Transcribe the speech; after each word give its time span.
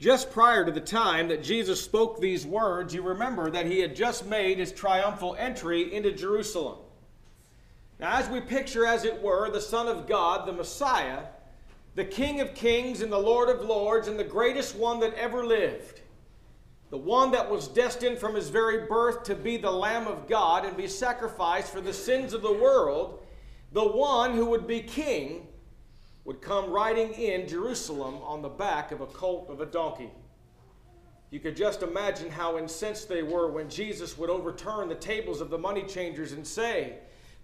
Just 0.00 0.30
prior 0.30 0.64
to 0.64 0.72
the 0.72 0.80
time 0.80 1.28
that 1.28 1.42
Jesus 1.42 1.78
spoke 1.78 2.20
these 2.20 2.46
words, 2.46 2.94
you 2.94 3.02
remember 3.02 3.50
that 3.50 3.66
he 3.66 3.80
had 3.80 3.94
just 3.94 4.24
made 4.24 4.56
his 4.56 4.72
triumphal 4.72 5.36
entry 5.38 5.94
into 5.94 6.10
Jerusalem. 6.10 6.78
Now, 7.98 8.16
as 8.16 8.26
we 8.30 8.40
picture, 8.40 8.86
as 8.86 9.04
it 9.04 9.20
were, 9.20 9.50
the 9.50 9.60
Son 9.60 9.88
of 9.88 10.08
God, 10.08 10.48
the 10.48 10.54
Messiah, 10.54 11.24
the 11.96 12.04
King 12.06 12.40
of 12.40 12.54
kings 12.54 13.02
and 13.02 13.12
the 13.12 13.18
Lord 13.18 13.50
of 13.50 13.60
lords, 13.60 14.08
and 14.08 14.18
the 14.18 14.24
greatest 14.24 14.74
one 14.74 15.00
that 15.00 15.12
ever 15.14 15.44
lived, 15.44 16.00
the 16.88 16.96
one 16.96 17.30
that 17.32 17.50
was 17.50 17.68
destined 17.68 18.16
from 18.16 18.34
his 18.34 18.48
very 18.48 18.86
birth 18.86 19.22
to 19.24 19.34
be 19.34 19.58
the 19.58 19.70
Lamb 19.70 20.06
of 20.06 20.26
God 20.26 20.64
and 20.64 20.78
be 20.78 20.88
sacrificed 20.88 21.70
for 21.70 21.82
the 21.82 21.92
sins 21.92 22.32
of 22.32 22.40
the 22.40 22.50
world, 22.50 23.22
the 23.72 23.86
one 23.86 24.34
who 24.34 24.46
would 24.46 24.66
be 24.66 24.80
king 24.80 25.46
would 26.24 26.40
come 26.40 26.70
riding 26.70 27.12
in 27.12 27.48
Jerusalem 27.48 28.16
on 28.22 28.42
the 28.42 28.48
back 28.48 28.92
of 28.92 29.00
a 29.00 29.06
colt 29.06 29.48
of 29.48 29.60
a 29.60 29.66
donkey. 29.66 30.10
You 31.30 31.38
could 31.38 31.56
just 31.56 31.82
imagine 31.82 32.28
how 32.28 32.58
incensed 32.58 33.08
they 33.08 33.22
were 33.22 33.50
when 33.50 33.70
Jesus 33.70 34.18
would 34.18 34.30
overturn 34.30 34.88
the 34.88 34.96
tables 34.96 35.40
of 35.40 35.48
the 35.48 35.58
money 35.58 35.84
changers 35.84 36.32
and 36.32 36.44
say, 36.44 36.94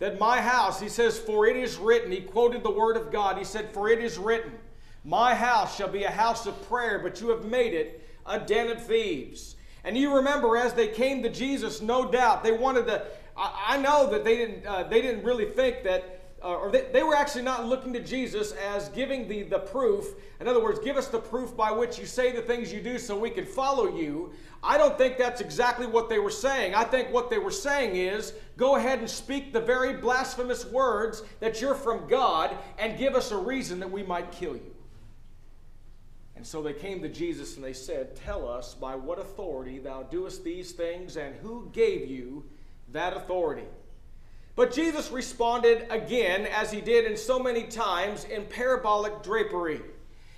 That 0.00 0.18
my 0.18 0.40
house, 0.40 0.80
he 0.80 0.88
says, 0.88 1.18
for 1.18 1.46
it 1.46 1.56
is 1.56 1.76
written, 1.76 2.10
he 2.10 2.20
quoted 2.20 2.64
the 2.64 2.70
word 2.70 2.96
of 2.96 3.12
God, 3.12 3.38
he 3.38 3.44
said, 3.44 3.72
For 3.72 3.88
it 3.88 4.02
is 4.02 4.18
written, 4.18 4.52
My 5.04 5.34
house 5.34 5.76
shall 5.76 5.88
be 5.88 6.02
a 6.02 6.10
house 6.10 6.46
of 6.46 6.68
prayer, 6.68 6.98
but 6.98 7.20
you 7.20 7.28
have 7.30 7.44
made 7.44 7.74
it 7.74 8.08
a 8.26 8.40
den 8.40 8.70
of 8.70 8.84
thieves. 8.84 9.54
And 9.84 9.96
you 9.96 10.16
remember 10.16 10.56
as 10.56 10.74
they 10.74 10.88
came 10.88 11.22
to 11.22 11.30
Jesus, 11.30 11.80
no 11.80 12.10
doubt, 12.10 12.42
they 12.42 12.50
wanted 12.50 12.88
to. 12.88 13.06
I, 13.36 13.76
know 13.76 14.10
that 14.10 14.24
they 14.24 14.36
didn't, 14.36 14.66
uh, 14.66 14.84
they 14.84 15.00
didn't 15.02 15.22
really 15.22 15.44
think 15.44 15.84
that 15.84 16.25
Uh, 16.46 16.54
or 16.58 16.70
they, 16.70 16.86
they, 16.92 17.02
were 17.02 17.16
actually 17.16 17.42
not 17.42 17.66
looking 17.66 17.92
to 17.92 17.98
Jesus 17.98 18.52
as 18.52 18.88
giving 18.90 19.26
the, 19.26 19.42
the 19.42 19.58
proof. 19.58 20.14
In 20.38 20.46
other 20.46 20.62
words, 20.62 20.78
give 20.78 20.96
us 20.96 21.08
the 21.08 21.18
proof 21.18 21.56
by 21.56 21.72
which 21.72 21.98
you 21.98 22.06
say 22.06 22.30
the 22.30 22.40
things 22.40 22.72
you 22.72 22.80
do 22.80 23.00
so 23.00 23.18
we 23.18 23.30
can 23.30 23.44
follow 23.44 23.96
you. 23.96 24.32
I 24.62 24.78
don't 24.78 24.96
think 24.96 25.18
that's 25.18 25.40
exactly 25.40 25.88
what 25.88 26.08
they 26.08 26.20
were 26.20 26.30
saying. 26.30 26.72
I 26.72 26.84
think 26.84 27.12
what 27.12 27.30
they 27.30 27.38
were 27.38 27.50
saying 27.50 27.96
is 27.96 28.32
go 28.56 28.76
ahead 28.76 29.00
and 29.00 29.10
speak 29.10 29.52
the 29.52 29.60
very 29.60 29.94
blasphemous 29.94 30.64
words 30.66 31.24
that 31.40 31.60
you're 31.60 31.74
from 31.74 32.06
God 32.06 32.56
and 32.78 32.96
give 32.96 33.16
us 33.16 33.32
a 33.32 33.36
reason 33.36 33.80
that 33.80 33.90
we 33.90 34.04
might 34.04 34.30
kill 34.30 34.54
you. 34.54 34.72
And 36.36 36.46
so 36.46 36.62
they 36.62 36.74
came 36.74 37.02
to 37.02 37.08
Jesus 37.08 37.56
and 37.56 37.64
they 37.64 37.72
said, 37.72 38.14
Tell 38.14 38.48
us 38.48 38.72
by 38.72 38.94
what 38.94 39.18
authority 39.18 39.80
thou 39.80 40.04
doest 40.04 40.44
these 40.44 40.70
things 40.70 41.16
and 41.16 41.34
who 41.34 41.68
gave 41.72 42.08
you 42.08 42.44
that 42.92 43.16
authority. 43.16 43.66
But 44.56 44.72
Jesus 44.72 45.10
responded 45.10 45.86
again, 45.90 46.46
as 46.46 46.72
he 46.72 46.80
did 46.80 47.04
in 47.04 47.16
so 47.16 47.38
many 47.38 47.64
times, 47.64 48.24
in 48.24 48.46
parabolic 48.46 49.22
drapery. 49.22 49.82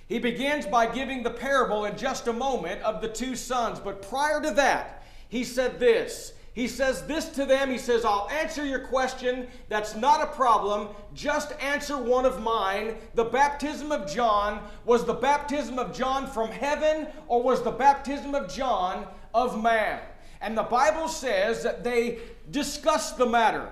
He 0.07 0.19
begins 0.19 0.65
by 0.65 0.87
giving 0.87 1.23
the 1.23 1.29
parable 1.29 1.85
in 1.85 1.97
just 1.97 2.27
a 2.27 2.33
moment 2.33 2.81
of 2.81 3.01
the 3.01 3.07
two 3.07 3.35
sons. 3.35 3.79
But 3.79 4.01
prior 4.01 4.41
to 4.41 4.51
that, 4.51 5.03
he 5.29 5.45
said 5.45 5.79
this. 5.79 6.33
He 6.53 6.67
says 6.67 7.05
this 7.05 7.29
to 7.29 7.45
them. 7.45 7.69
He 7.69 7.77
says, 7.77 8.03
I'll 8.03 8.27
answer 8.29 8.65
your 8.65 8.79
question. 8.87 9.47
That's 9.69 9.95
not 9.95 10.21
a 10.21 10.33
problem. 10.33 10.89
Just 11.13 11.53
answer 11.61 11.97
one 11.97 12.25
of 12.25 12.41
mine. 12.41 12.95
The 13.13 13.23
baptism 13.23 13.93
of 13.93 14.11
John, 14.11 14.67
was 14.83 15.05
the 15.05 15.13
baptism 15.13 15.79
of 15.79 15.95
John 15.95 16.27
from 16.27 16.51
heaven 16.51 17.07
or 17.29 17.41
was 17.41 17.61
the 17.61 17.71
baptism 17.71 18.35
of 18.35 18.53
John 18.53 19.07
of 19.33 19.61
man? 19.61 20.01
And 20.41 20.57
the 20.57 20.63
Bible 20.63 21.07
says 21.07 21.63
that 21.63 21.85
they 21.85 22.17
discussed 22.51 23.17
the 23.17 23.25
matter. 23.25 23.69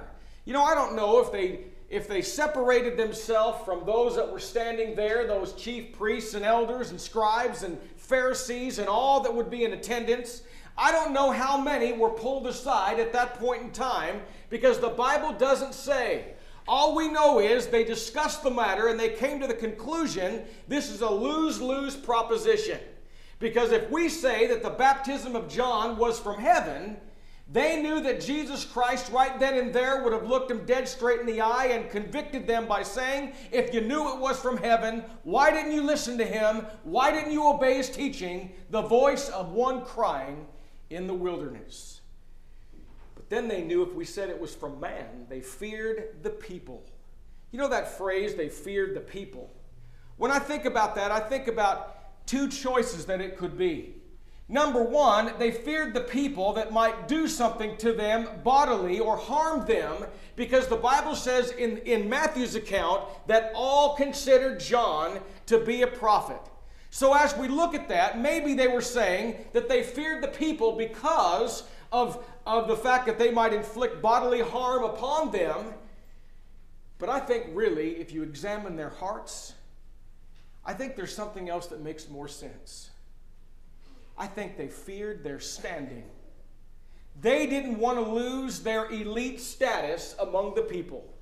You 0.47 0.53
know, 0.53 0.63
I 0.63 0.75
don't 0.75 0.95
know 0.95 1.19
if 1.19 1.29
they 1.29 1.59
if 1.89 2.07
they 2.07 2.21
separated 2.21 2.95
themselves 2.95 3.65
from 3.65 3.85
those 3.85 4.15
that 4.15 4.31
were 4.31 4.39
standing 4.39 4.95
there, 4.95 5.27
those 5.27 5.51
chief 5.51 5.91
priests 5.91 6.35
and 6.35 6.45
elders 6.45 6.91
and 6.91 7.01
scribes 7.01 7.63
and 7.63 7.77
Pharisees 7.97 8.79
and 8.79 8.87
all 8.87 9.19
that 9.23 9.33
would 9.33 9.49
be 9.49 9.65
in 9.65 9.73
attendance. 9.73 10.43
I 10.77 10.93
don't 10.93 11.11
know 11.11 11.31
how 11.31 11.59
many 11.59 11.91
were 11.91 12.11
pulled 12.11 12.47
aside 12.47 12.97
at 12.97 13.11
that 13.11 13.37
point 13.39 13.61
in 13.61 13.71
time 13.71 14.21
because 14.49 14.79
the 14.79 14.87
Bible 14.87 15.33
doesn't 15.33 15.73
say. 15.73 16.35
All 16.65 16.95
we 16.95 17.09
know 17.09 17.39
is 17.39 17.67
they 17.67 17.83
discussed 17.83 18.41
the 18.41 18.49
matter 18.49 18.87
and 18.87 18.97
they 18.97 19.09
came 19.09 19.41
to 19.41 19.47
the 19.47 19.53
conclusion 19.53 20.45
this 20.69 20.89
is 20.89 21.01
a 21.01 21.09
lose 21.09 21.59
lose 21.59 21.97
proposition. 21.97 22.79
Because 23.39 23.73
if 23.73 23.89
we 23.91 24.07
say 24.07 24.47
that 24.47 24.63
the 24.63 24.69
baptism 24.69 25.35
of 25.35 25.49
John 25.49 25.97
was 25.97 26.17
from 26.17 26.39
heaven, 26.39 26.95
they 27.49 27.81
knew 27.81 28.01
that 28.01 28.19
Jesus 28.19 28.65
Christ, 28.65 29.11
right 29.11 29.39
then 29.39 29.57
and 29.57 29.73
there, 29.73 30.03
would 30.03 30.11
have 30.11 30.27
looked 30.27 30.49
them 30.49 30.65
dead 30.65 30.87
straight 30.87 31.21
in 31.21 31.25
the 31.25 31.39
eye 31.39 31.67
and 31.67 31.89
convicted 31.89 32.45
them 32.45 32.67
by 32.67 32.83
saying, 32.83 33.33
If 33.51 33.73
you 33.73 33.79
knew 33.79 34.13
it 34.13 34.19
was 34.19 34.37
from 34.37 34.57
heaven, 34.57 35.05
why 35.23 35.51
didn't 35.51 35.71
you 35.71 35.81
listen 35.81 36.17
to 36.17 36.25
him? 36.25 36.65
Why 36.83 37.11
didn't 37.11 37.31
you 37.31 37.47
obey 37.47 37.75
his 37.77 37.89
teaching? 37.89 38.51
The 38.69 38.81
voice 38.81 39.29
of 39.29 39.53
one 39.53 39.85
crying 39.85 40.45
in 40.89 41.07
the 41.07 41.13
wilderness. 41.13 42.01
But 43.15 43.29
then 43.29 43.47
they 43.47 43.63
knew 43.63 43.81
if 43.81 43.93
we 43.93 44.03
said 44.03 44.29
it 44.29 44.39
was 44.39 44.53
from 44.53 44.79
man, 44.81 45.25
they 45.29 45.39
feared 45.39 46.21
the 46.23 46.29
people. 46.29 46.83
You 47.51 47.59
know 47.59 47.69
that 47.69 47.97
phrase, 47.97 48.35
they 48.35 48.49
feared 48.49 48.93
the 48.93 48.99
people? 48.99 49.53
When 50.17 50.31
I 50.31 50.39
think 50.39 50.65
about 50.65 50.95
that, 50.95 51.11
I 51.11 51.21
think 51.21 51.47
about 51.47 52.25
two 52.27 52.49
choices 52.49 53.05
that 53.05 53.21
it 53.21 53.37
could 53.37 53.57
be. 53.57 53.95
Number 54.49 54.81
one, 54.81 55.33
they 55.39 55.51
feared 55.51 55.93
the 55.93 56.01
people 56.01 56.53
that 56.53 56.71
might 56.71 57.07
do 57.07 57.27
something 57.27 57.75
to 57.77 57.91
them 57.91 58.29
bodily 58.43 58.99
or 58.99 59.17
harm 59.17 59.65
them 59.65 60.05
because 60.37 60.67
the 60.67 60.77
Bible 60.77 61.15
says 61.15 61.51
in, 61.51 61.79
in 61.79 62.07
Matthew's 62.07 62.55
account 62.55 63.03
that 63.27 63.51
all 63.53 63.95
considered 63.95 64.61
John 64.61 65.19
to 65.47 65.59
be 65.59 65.81
a 65.81 65.87
prophet. 65.87 66.39
So, 66.89 67.13
as 67.13 67.35
we 67.35 67.49
look 67.49 67.75
at 67.75 67.89
that, 67.89 68.17
maybe 68.19 68.53
they 68.53 68.69
were 68.69 68.81
saying 68.81 69.35
that 69.51 69.67
they 69.67 69.83
feared 69.83 70.23
the 70.23 70.29
people 70.29 70.77
because 70.77 71.63
of, 71.91 72.25
of 72.45 72.69
the 72.69 72.77
fact 72.77 73.05
that 73.07 73.19
they 73.19 73.29
might 73.29 73.51
inflict 73.51 74.01
bodily 74.01 74.41
harm 74.41 74.85
upon 74.85 75.31
them. 75.31 75.73
But 76.97 77.09
I 77.09 77.19
think, 77.19 77.47
really, 77.53 77.97
if 77.97 78.13
you 78.13 78.23
examine 78.23 78.77
their 78.77 78.89
hearts, 78.89 79.53
I 80.65 80.73
think 80.73 80.95
there's 80.95 81.13
something 81.13 81.49
else 81.49 81.67
that 81.67 81.81
makes 81.81 82.07
more 82.09 82.29
sense. 82.29 82.89
I 84.17 84.27
think 84.27 84.57
they 84.57 84.67
feared 84.67 85.23
their 85.23 85.39
standing. 85.39 86.03
They 87.21 87.47
didn't 87.47 87.79
want 87.79 87.97
to 87.97 88.11
lose 88.11 88.61
their 88.61 88.89
elite 88.91 89.41
status 89.41 90.15
among 90.19 90.55
the 90.55 90.61
people. 90.61 91.13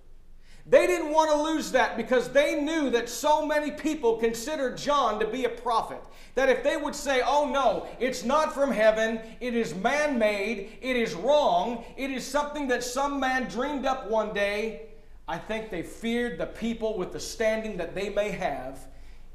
They 0.67 0.87
didn't 0.87 1.11
want 1.11 1.29
to 1.29 1.41
lose 1.41 1.71
that 1.73 1.95
because 1.95 2.29
they 2.29 2.59
knew 2.59 2.89
that 2.89 3.07
so 3.07 3.45
many 3.45 3.69
people 3.69 4.17
considered 4.17 4.77
John 4.77 5.19
to 5.19 5.27
be 5.27 5.45
a 5.45 5.49
prophet. 5.49 6.01
That 6.33 6.49
if 6.49 6.63
they 6.63 6.75
would 6.75 6.95
say, 6.95 7.21
oh 7.23 7.47
no, 7.47 7.87
it's 7.99 8.23
not 8.23 8.53
from 8.53 8.71
heaven, 8.71 9.19
it 9.39 9.53
is 9.53 9.75
man 9.75 10.17
made, 10.17 10.79
it 10.81 10.95
is 10.95 11.13
wrong, 11.13 11.85
it 11.97 12.09
is 12.09 12.25
something 12.25 12.67
that 12.69 12.83
some 12.83 13.19
man 13.19 13.47
dreamed 13.47 13.85
up 13.85 14.09
one 14.09 14.33
day, 14.33 14.87
I 15.27 15.37
think 15.37 15.69
they 15.69 15.83
feared 15.83 16.39
the 16.39 16.47
people 16.47 16.97
with 16.97 17.13
the 17.13 17.19
standing 17.19 17.77
that 17.77 17.93
they 17.93 18.09
may 18.09 18.31
have 18.31 18.79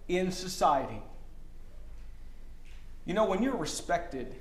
in 0.09 0.33
society. 0.33 1.01
You 3.07 3.15
know, 3.15 3.25
when 3.25 3.43
you're 3.43 3.57
respected, 3.57 4.35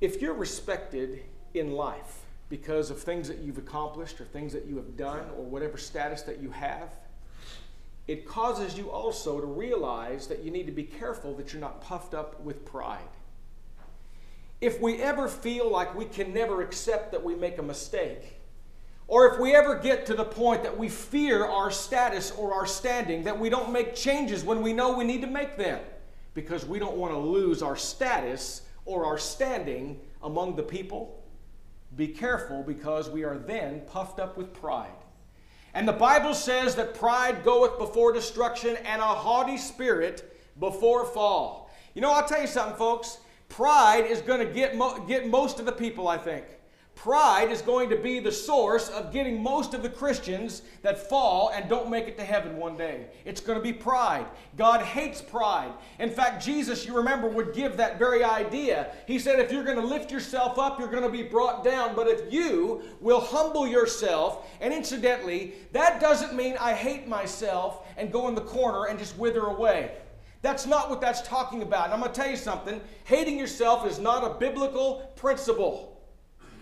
if 0.00 0.20
you're 0.20 0.34
respected 0.34 1.22
in 1.54 1.72
life 1.72 2.20
because 2.48 2.90
of 2.90 3.00
things 3.00 3.26
that 3.28 3.38
you've 3.38 3.58
accomplished 3.58 4.20
or 4.20 4.24
things 4.24 4.52
that 4.52 4.66
you 4.66 4.76
have 4.76 4.96
done 4.96 5.30
or 5.36 5.44
whatever 5.44 5.78
status 5.78 6.22
that 6.22 6.40
you 6.40 6.50
have, 6.50 6.94
it 8.06 8.28
causes 8.28 8.76
you 8.76 8.90
also 8.90 9.40
to 9.40 9.46
realize 9.46 10.26
that 10.26 10.44
you 10.44 10.50
need 10.50 10.66
to 10.66 10.72
be 10.72 10.82
careful 10.82 11.34
that 11.36 11.52
you're 11.52 11.60
not 11.60 11.80
puffed 11.80 12.12
up 12.12 12.40
with 12.42 12.64
pride. 12.64 13.00
If 14.60 14.80
we 14.80 15.00
ever 15.00 15.26
feel 15.26 15.70
like 15.70 15.94
we 15.94 16.04
can 16.04 16.34
never 16.34 16.60
accept 16.60 17.12
that 17.12 17.24
we 17.24 17.34
make 17.34 17.58
a 17.58 17.62
mistake, 17.62 18.40
or 19.08 19.32
if 19.32 19.38
we 19.38 19.54
ever 19.54 19.78
get 19.78 20.06
to 20.06 20.14
the 20.14 20.24
point 20.24 20.62
that 20.62 20.76
we 20.76 20.88
fear 20.88 21.44
our 21.44 21.70
status 21.70 22.30
or 22.30 22.54
our 22.54 22.66
standing, 22.66 23.24
that 23.24 23.38
we 23.38 23.48
don't 23.48 23.72
make 23.72 23.94
changes 23.94 24.44
when 24.44 24.62
we 24.62 24.72
know 24.72 24.96
we 24.96 25.04
need 25.04 25.20
to 25.22 25.26
make 25.26 25.56
them, 25.56 25.80
because 26.34 26.66
we 26.66 26.78
don't 26.78 26.96
want 26.96 27.12
to 27.12 27.18
lose 27.18 27.62
our 27.62 27.76
status 27.76 28.62
or 28.84 29.06
our 29.06 29.18
standing 29.18 30.00
among 30.22 30.56
the 30.56 30.62
people. 30.62 31.22
Be 31.96 32.08
careful 32.08 32.62
because 32.62 33.08
we 33.08 33.24
are 33.24 33.38
then 33.38 33.82
puffed 33.86 34.18
up 34.18 34.36
with 34.36 34.52
pride. 34.52 34.90
And 35.74 35.88
the 35.88 35.92
Bible 35.92 36.34
says 36.34 36.74
that 36.76 36.94
pride 36.94 37.44
goeth 37.44 37.78
before 37.78 38.12
destruction 38.12 38.76
and 38.84 39.00
a 39.00 39.04
haughty 39.04 39.56
spirit 39.56 40.36
before 40.58 41.04
fall. 41.04 41.70
You 41.94 42.00
know, 42.00 42.12
I'll 42.12 42.26
tell 42.26 42.40
you 42.40 42.46
something, 42.46 42.76
folks. 42.76 43.18
Pride 43.48 44.06
is 44.06 44.20
going 44.20 44.44
to 44.46 44.52
get, 44.52 44.76
mo- 44.76 45.04
get 45.06 45.28
most 45.28 45.60
of 45.60 45.66
the 45.66 45.72
people, 45.72 46.08
I 46.08 46.18
think. 46.18 46.44
Pride 46.94 47.50
is 47.50 47.60
going 47.60 47.90
to 47.90 47.96
be 47.96 48.20
the 48.20 48.32
source 48.32 48.88
of 48.88 49.12
getting 49.12 49.42
most 49.42 49.74
of 49.74 49.82
the 49.82 49.88
Christians 49.88 50.62
that 50.82 51.08
fall 51.08 51.50
and 51.52 51.68
don't 51.68 51.90
make 51.90 52.06
it 52.06 52.16
to 52.18 52.24
heaven 52.24 52.56
one 52.56 52.76
day. 52.76 53.06
It's 53.24 53.40
going 53.40 53.58
to 53.58 53.62
be 53.62 53.72
pride. 53.72 54.26
God 54.56 54.80
hates 54.80 55.20
pride. 55.20 55.72
In 55.98 56.08
fact, 56.08 56.42
Jesus, 56.42 56.86
you 56.86 56.96
remember, 56.96 57.28
would 57.28 57.52
give 57.52 57.76
that 57.76 57.98
very 57.98 58.22
idea. 58.22 58.92
He 59.06 59.18
said, 59.18 59.40
if 59.40 59.50
you're 59.50 59.64
going 59.64 59.80
to 59.80 59.86
lift 59.86 60.12
yourself 60.12 60.58
up, 60.58 60.78
you're 60.78 60.88
going 60.88 61.02
to 61.02 61.10
be 61.10 61.24
brought 61.24 61.64
down. 61.64 61.96
But 61.96 62.06
if 62.06 62.32
you 62.32 62.82
will 63.00 63.20
humble 63.20 63.66
yourself, 63.66 64.46
and 64.60 64.72
incidentally, 64.72 65.54
that 65.72 66.00
doesn't 66.00 66.34
mean 66.34 66.56
I 66.60 66.74
hate 66.74 67.08
myself 67.08 67.86
and 67.96 68.12
go 68.12 68.28
in 68.28 68.34
the 68.34 68.40
corner 68.40 68.86
and 68.86 68.98
just 68.98 69.18
wither 69.18 69.46
away. 69.46 69.90
That's 70.42 70.66
not 70.66 70.90
what 70.90 71.00
that's 71.00 71.22
talking 71.22 71.62
about. 71.62 71.86
And 71.86 71.94
I'm 71.94 72.00
going 72.00 72.12
to 72.12 72.20
tell 72.20 72.30
you 72.30 72.36
something 72.36 72.80
hating 73.04 73.38
yourself 73.38 73.86
is 73.86 73.98
not 73.98 74.24
a 74.24 74.38
biblical 74.38 75.12
principle. 75.16 75.93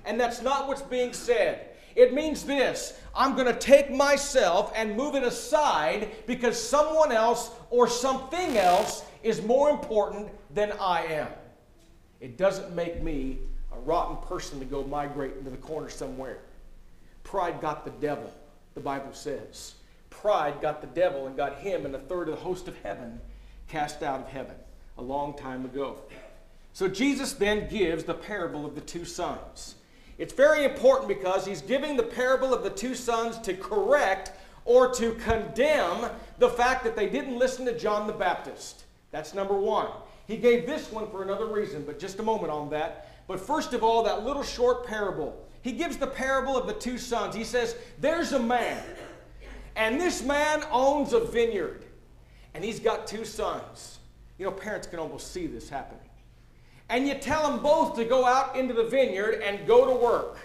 And 0.05 0.19
that's 0.19 0.43
not 0.43 0.69
what's 0.69 0.83
being 0.83 1.13
said. 1.13 1.69
It 1.95 2.15
means 2.15 2.45
this 2.45 2.99
I'm 3.15 3.35
going 3.35 3.47
to 3.47 3.59
take 3.59 3.91
myself 3.91 4.73
and 4.75 4.97
move 4.97 5.15
it 5.15 5.23
aside 5.23 6.11
because 6.27 6.59
someone 6.61 7.13
else 7.13 7.51
or 7.71 7.89
something 7.89 8.57
else 8.57 9.05
is 9.23 9.43
more 9.43 9.71
important 9.71 10.29
than 10.55 10.73
I 10.73 11.05
am. 11.05 11.29
It 12.21 12.37
doesn't 12.37 12.75
make 12.75 13.03
me 13.03 13.39
a 13.73 13.79
rotten 13.81 14.17
person 14.29 14.59
to 14.61 14.65
go 14.65 14.85
migrate 14.85 15.37
into 15.37 15.51
the 15.51 15.57
corner 15.57 15.89
somewhere. 15.89 16.39
Pride 17.25 17.61
got 17.61 17.85
the 17.85 17.91
devil, 17.93 18.33
the 18.75 18.81
Bible 18.81 19.13
says. 19.13 19.75
Pride 20.11 20.61
got 20.61 20.81
the 20.81 20.87
devil 20.89 21.27
and 21.27 21.37
got 21.37 21.59
him 21.59 21.87
and 21.87 21.95
a 21.95 21.99
third 21.99 22.29
of 22.29 22.37
the 22.37 22.41
host 22.41 22.69
of 22.69 22.77
heaven 22.83 23.21
cast 23.69 24.03
out 24.03 24.21
of 24.21 24.29
heaven 24.29 24.55
a 24.99 25.03
long 25.03 25.37
time 25.37 25.65
ago. 25.65 25.99
So 26.73 26.89
Jesus 26.89 27.33
then 27.33 27.69
gives 27.69 28.05
the 28.05 28.15
parable 28.15 28.65
of 28.65 28.75
the 28.75 28.81
two 28.81 29.05
sons. 29.05 29.77
It's 30.19 30.33
very 30.33 30.65
important 30.65 31.09
because 31.09 31.47
he's 31.47 31.63
giving 31.63 31.97
the 31.97 32.03
parable 32.03 32.53
of 32.53 32.63
the 32.63 32.71
two 32.71 32.95
sons 32.95 33.39
to 33.41 33.55
correct 33.55 34.33
or 34.65 34.93
to 34.95 35.15
condemn 35.15 36.11
the 36.39 36.49
fact 36.49 36.85
that 36.85 36.95
they 36.95 37.09
didn't 37.09 37.39
listen 37.39 37.65
to 37.67 37.77
John 37.77 38.07
the 38.07 38.13
Baptist. 38.13 38.85
That's 39.11 39.35
number 39.35 39.55
one. 39.55 39.89
He 40.27 40.37
gave 40.37 40.67
this 40.67 40.91
one 40.93 41.11
for 41.11 41.23
another 41.23 41.47
reason, 41.47 41.85
but 41.85 41.99
just 41.99 42.19
a 42.19 42.23
moment 42.23 42.53
on 42.53 42.71
that. 42.71 43.09
But 43.27 43.41
first 43.41 43.73
of 43.73 43.83
all, 43.83 44.03
that 44.05 44.25
little 44.25 44.43
short 44.43 44.87
parable. 44.87 45.47
He 45.63 45.73
gives 45.73 45.97
the 45.97 46.07
parable 46.07 46.57
of 46.57 46.67
the 46.67 46.75
two 46.75 46.99
sons. 46.99 47.35
He 47.35 47.45
says, 47.45 47.77
There's 47.99 48.33
a 48.33 48.39
man, 48.39 48.83
and 49.77 50.01
this 50.01 50.23
man 50.23 50.65
owns 50.71 51.13
a 51.13 51.21
vineyard 51.21 51.85
and 52.55 52.65
he's 52.65 52.81
got 52.81 53.07
two 53.07 53.25
sons. 53.25 53.99
You 54.39 54.47
know, 54.47 54.53
parents 54.53 54.87
can 54.87 54.99
almost 54.99 55.33
see 55.33 55.47
this 55.47 55.69
happening. 55.69 56.01
And 56.93 57.09
you 57.09 57.15
tell 57.15 57.51
them 57.51 57.63
both 57.63 57.97
to 57.97 58.05
go 58.05 58.27
out 58.27 58.55
into 58.55 58.75
the 58.75 58.85
vineyard 58.85 59.41
and 59.43 59.67
go 59.67 59.87
to 59.87 59.99
work. 59.99 60.37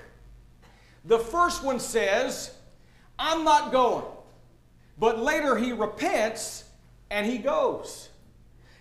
The 1.03 1.19
first 1.19 1.61
one 1.61 1.77
says, 1.77 2.55
I'm 3.19 3.43
not 3.43 3.73
going. 3.73 4.05
But 4.97 5.19
later 5.19 5.57
he 5.57 5.73
repents 5.73 6.63
and 7.11 7.27
he 7.27 7.37
goes. 7.37 8.07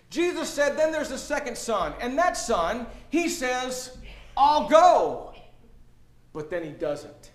Jesus 0.09 0.47
said, 0.47 0.77
Then 0.77 0.93
there's 0.93 1.11
a 1.11 1.17
second 1.17 1.57
son. 1.57 1.93
And 1.99 2.17
that 2.17 2.37
son, 2.37 2.87
he 3.09 3.27
says, 3.27 3.97
I'll 4.37 4.69
go. 4.69 5.35
But 6.31 6.49
then 6.49 6.63
he 6.63 6.69
doesn't. 6.71 7.31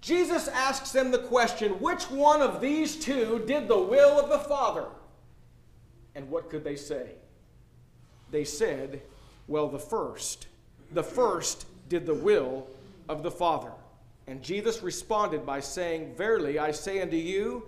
Jesus 0.00 0.46
asks 0.46 0.92
them 0.92 1.10
the 1.10 1.18
question 1.18 1.72
which 1.80 2.04
one 2.12 2.42
of 2.42 2.60
these 2.60 2.94
two 2.94 3.42
did 3.44 3.66
the 3.66 3.76
will 3.76 4.20
of 4.20 4.30
the 4.30 4.38
Father? 4.38 4.86
And 6.14 6.30
what 6.30 6.48
could 6.48 6.62
they 6.62 6.76
say? 6.76 7.16
They 8.30 8.44
said, 8.44 9.02
Well, 9.48 9.68
the 9.68 9.78
first. 9.78 10.46
The 10.92 11.02
first 11.02 11.66
did 11.88 12.06
the 12.06 12.14
will 12.14 12.66
of 13.08 13.22
the 13.22 13.30
Father. 13.30 13.72
And 14.26 14.42
Jesus 14.42 14.82
responded 14.82 15.44
by 15.44 15.60
saying, 15.60 16.14
Verily 16.14 16.58
I 16.58 16.70
say 16.70 17.00
unto 17.00 17.16
you, 17.16 17.64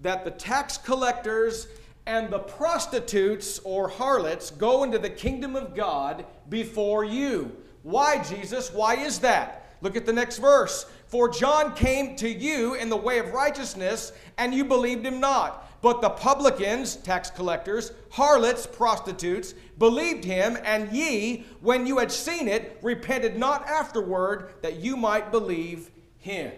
that 0.00 0.24
the 0.24 0.30
tax 0.30 0.76
collectors 0.78 1.68
and 2.06 2.30
the 2.30 2.38
prostitutes 2.38 3.58
or 3.64 3.88
harlots 3.88 4.50
go 4.50 4.84
into 4.84 4.98
the 4.98 5.10
kingdom 5.10 5.56
of 5.56 5.74
God 5.74 6.24
before 6.48 7.04
you. 7.04 7.54
Why, 7.82 8.22
Jesus? 8.22 8.72
Why 8.72 8.96
is 8.96 9.18
that? 9.20 9.76
Look 9.80 9.96
at 9.96 10.06
the 10.06 10.12
next 10.12 10.38
verse. 10.38 10.86
For 11.06 11.28
John 11.28 11.74
came 11.74 12.16
to 12.16 12.28
you 12.28 12.74
in 12.74 12.88
the 12.88 12.96
way 12.96 13.18
of 13.18 13.32
righteousness, 13.32 14.12
and 14.38 14.54
you 14.54 14.64
believed 14.64 15.04
him 15.04 15.20
not. 15.20 15.65
But 15.82 16.00
the 16.00 16.10
publicans, 16.10 16.96
tax 16.96 17.30
collectors, 17.30 17.92
harlots, 18.10 18.66
prostitutes, 18.66 19.54
believed 19.78 20.24
him, 20.24 20.56
and 20.64 20.90
ye, 20.90 21.44
when 21.60 21.86
you 21.86 21.98
had 21.98 22.10
seen 22.10 22.48
it, 22.48 22.78
repented 22.82 23.38
not 23.38 23.66
afterward 23.68 24.54
that 24.62 24.76
you 24.76 24.96
might 24.96 25.30
believe 25.30 25.90
him. 26.18 26.52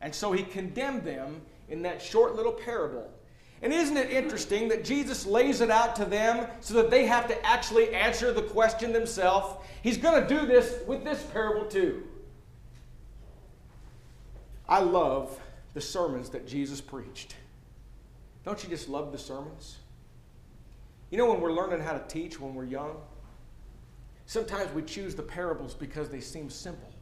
And 0.00 0.14
so 0.14 0.32
he 0.32 0.42
condemned 0.42 1.04
them 1.04 1.42
in 1.68 1.82
that 1.82 2.02
short 2.02 2.34
little 2.34 2.52
parable. 2.52 3.10
And 3.62 3.72
isn't 3.72 3.96
it 3.96 4.10
interesting 4.10 4.68
that 4.68 4.84
Jesus 4.84 5.26
lays 5.26 5.60
it 5.60 5.70
out 5.70 5.94
to 5.96 6.04
them 6.04 6.46
so 6.60 6.74
that 6.74 6.90
they 6.90 7.06
have 7.06 7.28
to 7.28 7.46
actually 7.46 7.94
answer 7.94 8.32
the 8.32 8.42
question 8.42 8.92
themselves? 8.92 9.62
He's 9.82 9.98
going 9.98 10.20
to 10.22 10.28
do 10.28 10.46
this 10.46 10.86
with 10.86 11.04
this 11.04 11.22
parable 11.24 11.66
too. 11.66 12.04
I 14.68 14.80
love 14.80 15.38
the 15.74 15.80
sermons 15.80 16.30
that 16.30 16.46
Jesus 16.46 16.80
preached. 16.80 17.34
Don't 18.50 18.64
you 18.64 18.68
just 18.68 18.88
love 18.88 19.12
the 19.12 19.18
sermons? 19.18 19.78
You 21.12 21.18
know, 21.18 21.30
when 21.30 21.40
we're 21.40 21.52
learning 21.52 21.82
how 21.82 21.92
to 21.92 22.02
teach 22.08 22.40
when 22.40 22.52
we're 22.52 22.64
young, 22.64 22.96
sometimes 24.26 24.72
we 24.72 24.82
choose 24.82 25.14
the 25.14 25.22
parables 25.22 25.72
because 25.72 26.08
they 26.08 26.18
seem 26.18 26.50
simple. 26.50 26.92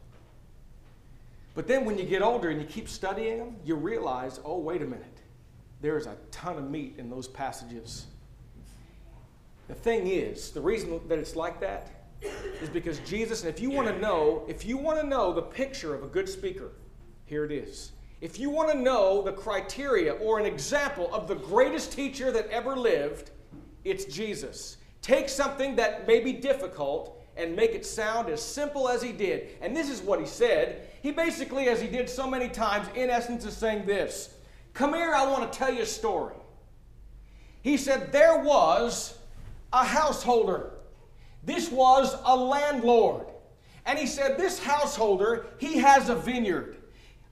But 1.55 1.67
then 1.67 1.85
when 1.85 1.97
you 1.97 2.03
get 2.03 2.21
older 2.21 2.51
and 2.51 2.61
you 2.61 2.67
keep 2.67 2.87
studying 2.87 3.39
them, 3.39 3.55
you 3.65 3.73
realize, 3.73 4.39
oh, 4.45 4.59
wait 4.59 4.83
a 4.83 4.85
minute, 4.85 5.21
there 5.81 5.97
is 5.97 6.05
a 6.05 6.17
ton 6.29 6.55
of 6.59 6.69
meat 6.69 6.93
in 6.99 7.09
those 7.09 7.27
passages. 7.27 8.05
The 9.69 9.73
thing 9.73 10.05
is, 10.05 10.51
the 10.51 10.61
reason 10.61 11.01
that 11.07 11.17
it's 11.17 11.35
like 11.35 11.59
that 11.61 11.89
is 12.61 12.69
because 12.69 12.99
Jesus, 12.99 13.41
and 13.41 13.49
if 13.49 13.59
you 13.59 13.71
want 13.71 13.87
to 13.87 13.97
know, 13.97 14.45
if 14.47 14.67
you 14.67 14.77
want 14.77 15.01
to 15.01 15.07
know 15.07 15.33
the 15.33 15.41
picture 15.41 15.95
of 15.95 16.03
a 16.03 16.07
good 16.07 16.29
speaker, 16.29 16.73
here 17.25 17.43
it 17.43 17.51
is. 17.51 17.93
If 18.21 18.37
you 18.37 18.49
want 18.49 18.71
to 18.71 18.77
know 18.77 19.21
the 19.21 19.31
criteria 19.31 20.13
or 20.13 20.39
an 20.39 20.45
example 20.45 21.13
of 21.13 21.27
the 21.27 21.35
greatest 21.35 21.93
teacher 21.93 22.31
that 22.31 22.47
ever 22.49 22.75
lived, 22.75 23.31
it's 23.85 24.05
Jesus. 24.05 24.77
Take 25.01 25.29
something 25.29 25.75
that 25.77 26.05
may 26.05 26.19
be 26.19 26.33
difficult 26.33 27.15
and 27.37 27.55
make 27.55 27.71
it 27.71 27.85
sound 27.85 28.27
as 28.29 28.41
simple 28.41 28.89
as 28.89 29.01
he 29.01 29.13
did. 29.13 29.51
And 29.61 29.75
this 29.75 29.89
is 29.89 30.01
what 30.01 30.19
he 30.19 30.25
said. 30.25 30.89
He 31.01 31.11
basically, 31.11 31.69
as 31.69 31.79
he 31.81 31.87
did 31.87 32.09
so 32.09 32.29
many 32.29 32.49
times, 32.49 32.89
in 32.95 33.09
essence, 33.09 33.45
is 33.45 33.55
saying 33.55 33.85
this 33.85 34.33
Come 34.73 34.93
here, 34.93 35.13
I 35.13 35.25
want 35.25 35.51
to 35.51 35.57
tell 35.57 35.73
you 35.73 35.83
a 35.83 35.85
story. 35.85 36.35
He 37.61 37.77
said, 37.77 38.11
There 38.11 38.43
was 38.43 39.17
a 39.71 39.85
householder, 39.85 40.71
this 41.43 41.71
was 41.71 42.17
a 42.25 42.35
landlord. 42.35 43.27
And 43.85 43.97
he 43.97 44.05
said, 44.05 44.37
This 44.37 44.59
householder, 44.59 45.47
he 45.57 45.77
has 45.77 46.09
a 46.09 46.15
vineyard. 46.15 46.75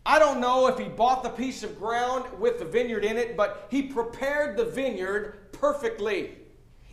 I 0.09 0.19
don't 0.19 0.39
know 0.39 0.67
if 0.67 0.79
he 0.79 0.85
bought 0.85 1.21
the 1.21 1.29
piece 1.29 1.63
of 1.63 1.77
ground 1.77 2.23
with 2.39 2.59
the 2.59 2.65
vineyard 2.65 3.03
in 3.03 3.17
it, 3.17 3.35
but 3.35 3.67
he 3.69 3.83
prepared 3.83 4.55
the 4.55 4.63
vineyard 4.63 5.51
perfectly. 5.51 6.31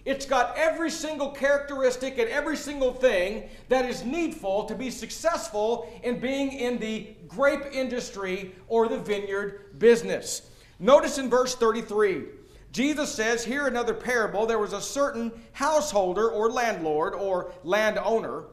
It's 0.05 0.27
got 0.27 0.59
every 0.59 0.91
single 0.91 1.31
characteristic 1.31 2.19
and 2.19 2.29
every 2.29 2.57
single 2.57 2.93
thing 2.93 3.49
that 3.69 3.85
is 3.85 4.05
needful 4.05 4.65
to 4.65 4.75
be 4.75 4.91
successful 4.91 5.89
in 6.03 6.19
being 6.19 6.55
in 6.55 6.81
the 6.81 7.15
grape 7.29 7.67
industry 7.73 8.53
or 8.67 8.89
the 8.89 8.99
vineyard 8.99 9.79
business. 9.79 10.51
Notice 10.81 11.17
in 11.17 11.31
verse 11.31 11.55
33, 11.55 12.25
Jesus 12.73 13.15
says, 13.15 13.45
Here 13.45 13.69
another 13.69 13.95
parable. 13.95 14.45
There 14.45 14.59
was 14.59 14.73
a 14.73 14.81
certain 14.81 15.31
householder 15.53 16.29
or 16.29 16.51
landlord 16.51 17.15
or 17.15 17.53
landowner 17.63 18.47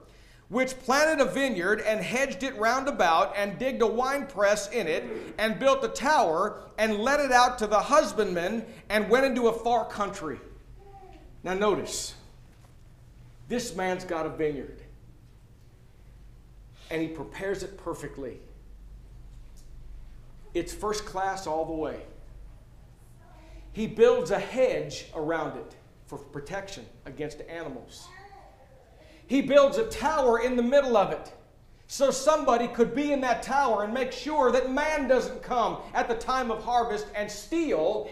which 0.51 0.77
planted 0.79 1.22
a 1.22 1.31
vineyard 1.31 1.79
and 1.88 2.01
hedged 2.01 2.43
it 2.43 2.53
round 2.58 2.89
about 2.89 3.34
and 3.38 3.58
digged 3.58 3.81
a 3.81 3.88
winepress 3.88 4.70
in 4.72 4.86
it 4.86 5.05
and 5.38 5.58
built 5.58 5.81
a 5.81 5.88
tower 5.88 6.60
and 6.77 6.98
let 6.98 7.22
it 7.22 7.31
out 7.31 7.58
to 7.58 7.65
the 7.65 7.79
husbandman 7.79 8.65
and 8.89 9.10
went 9.10 9.25
into 9.25 9.48
a 9.48 9.53
far 9.53 9.86
country. 9.88 10.38
Now, 11.41 11.53
notice, 11.53 12.15
this 13.48 13.77
man's 13.77 14.03
got 14.03 14.25
a 14.25 14.29
vineyard 14.29 14.81
and 16.89 17.01
he 17.01 17.08
prepares 17.08 17.63
it 17.63 17.77
perfectly. 17.77 18.38
It's 20.53 20.74
first 20.74 21.05
class 21.05 21.48
all 21.48 21.63
the 21.63 21.72
way. 21.72 22.01
He 23.72 23.88
builds 23.88 24.31
a 24.31 24.39
hedge 24.39 25.05
around 25.15 25.58
it 25.58 25.75
for 26.08 26.17
protection 26.17 26.86
against 27.05 27.39
animals. 27.48 28.05
He 29.32 29.42
builds 29.42 29.78
a 29.78 29.86
tower 29.86 30.40
in 30.40 30.58
the 30.58 30.62
middle 30.62 30.98
of 30.98 31.14
it 31.14 31.32
so 31.88 32.12
somebody 32.12 32.68
could 32.68 32.94
be 32.94 33.14
in 33.14 33.22
that 33.22 33.42
tower 33.42 33.86
and 33.86 33.94
make 33.94 34.12
sure 34.12 34.52
that 34.52 34.74
man 34.74 35.08
doesn't 35.08 35.42
come 35.42 35.78
at 35.94 36.10
the 36.10 36.16
time 36.16 36.52
of 36.52 36.62
harvest 36.62 37.08
and 37.16 37.32
steal 37.32 38.12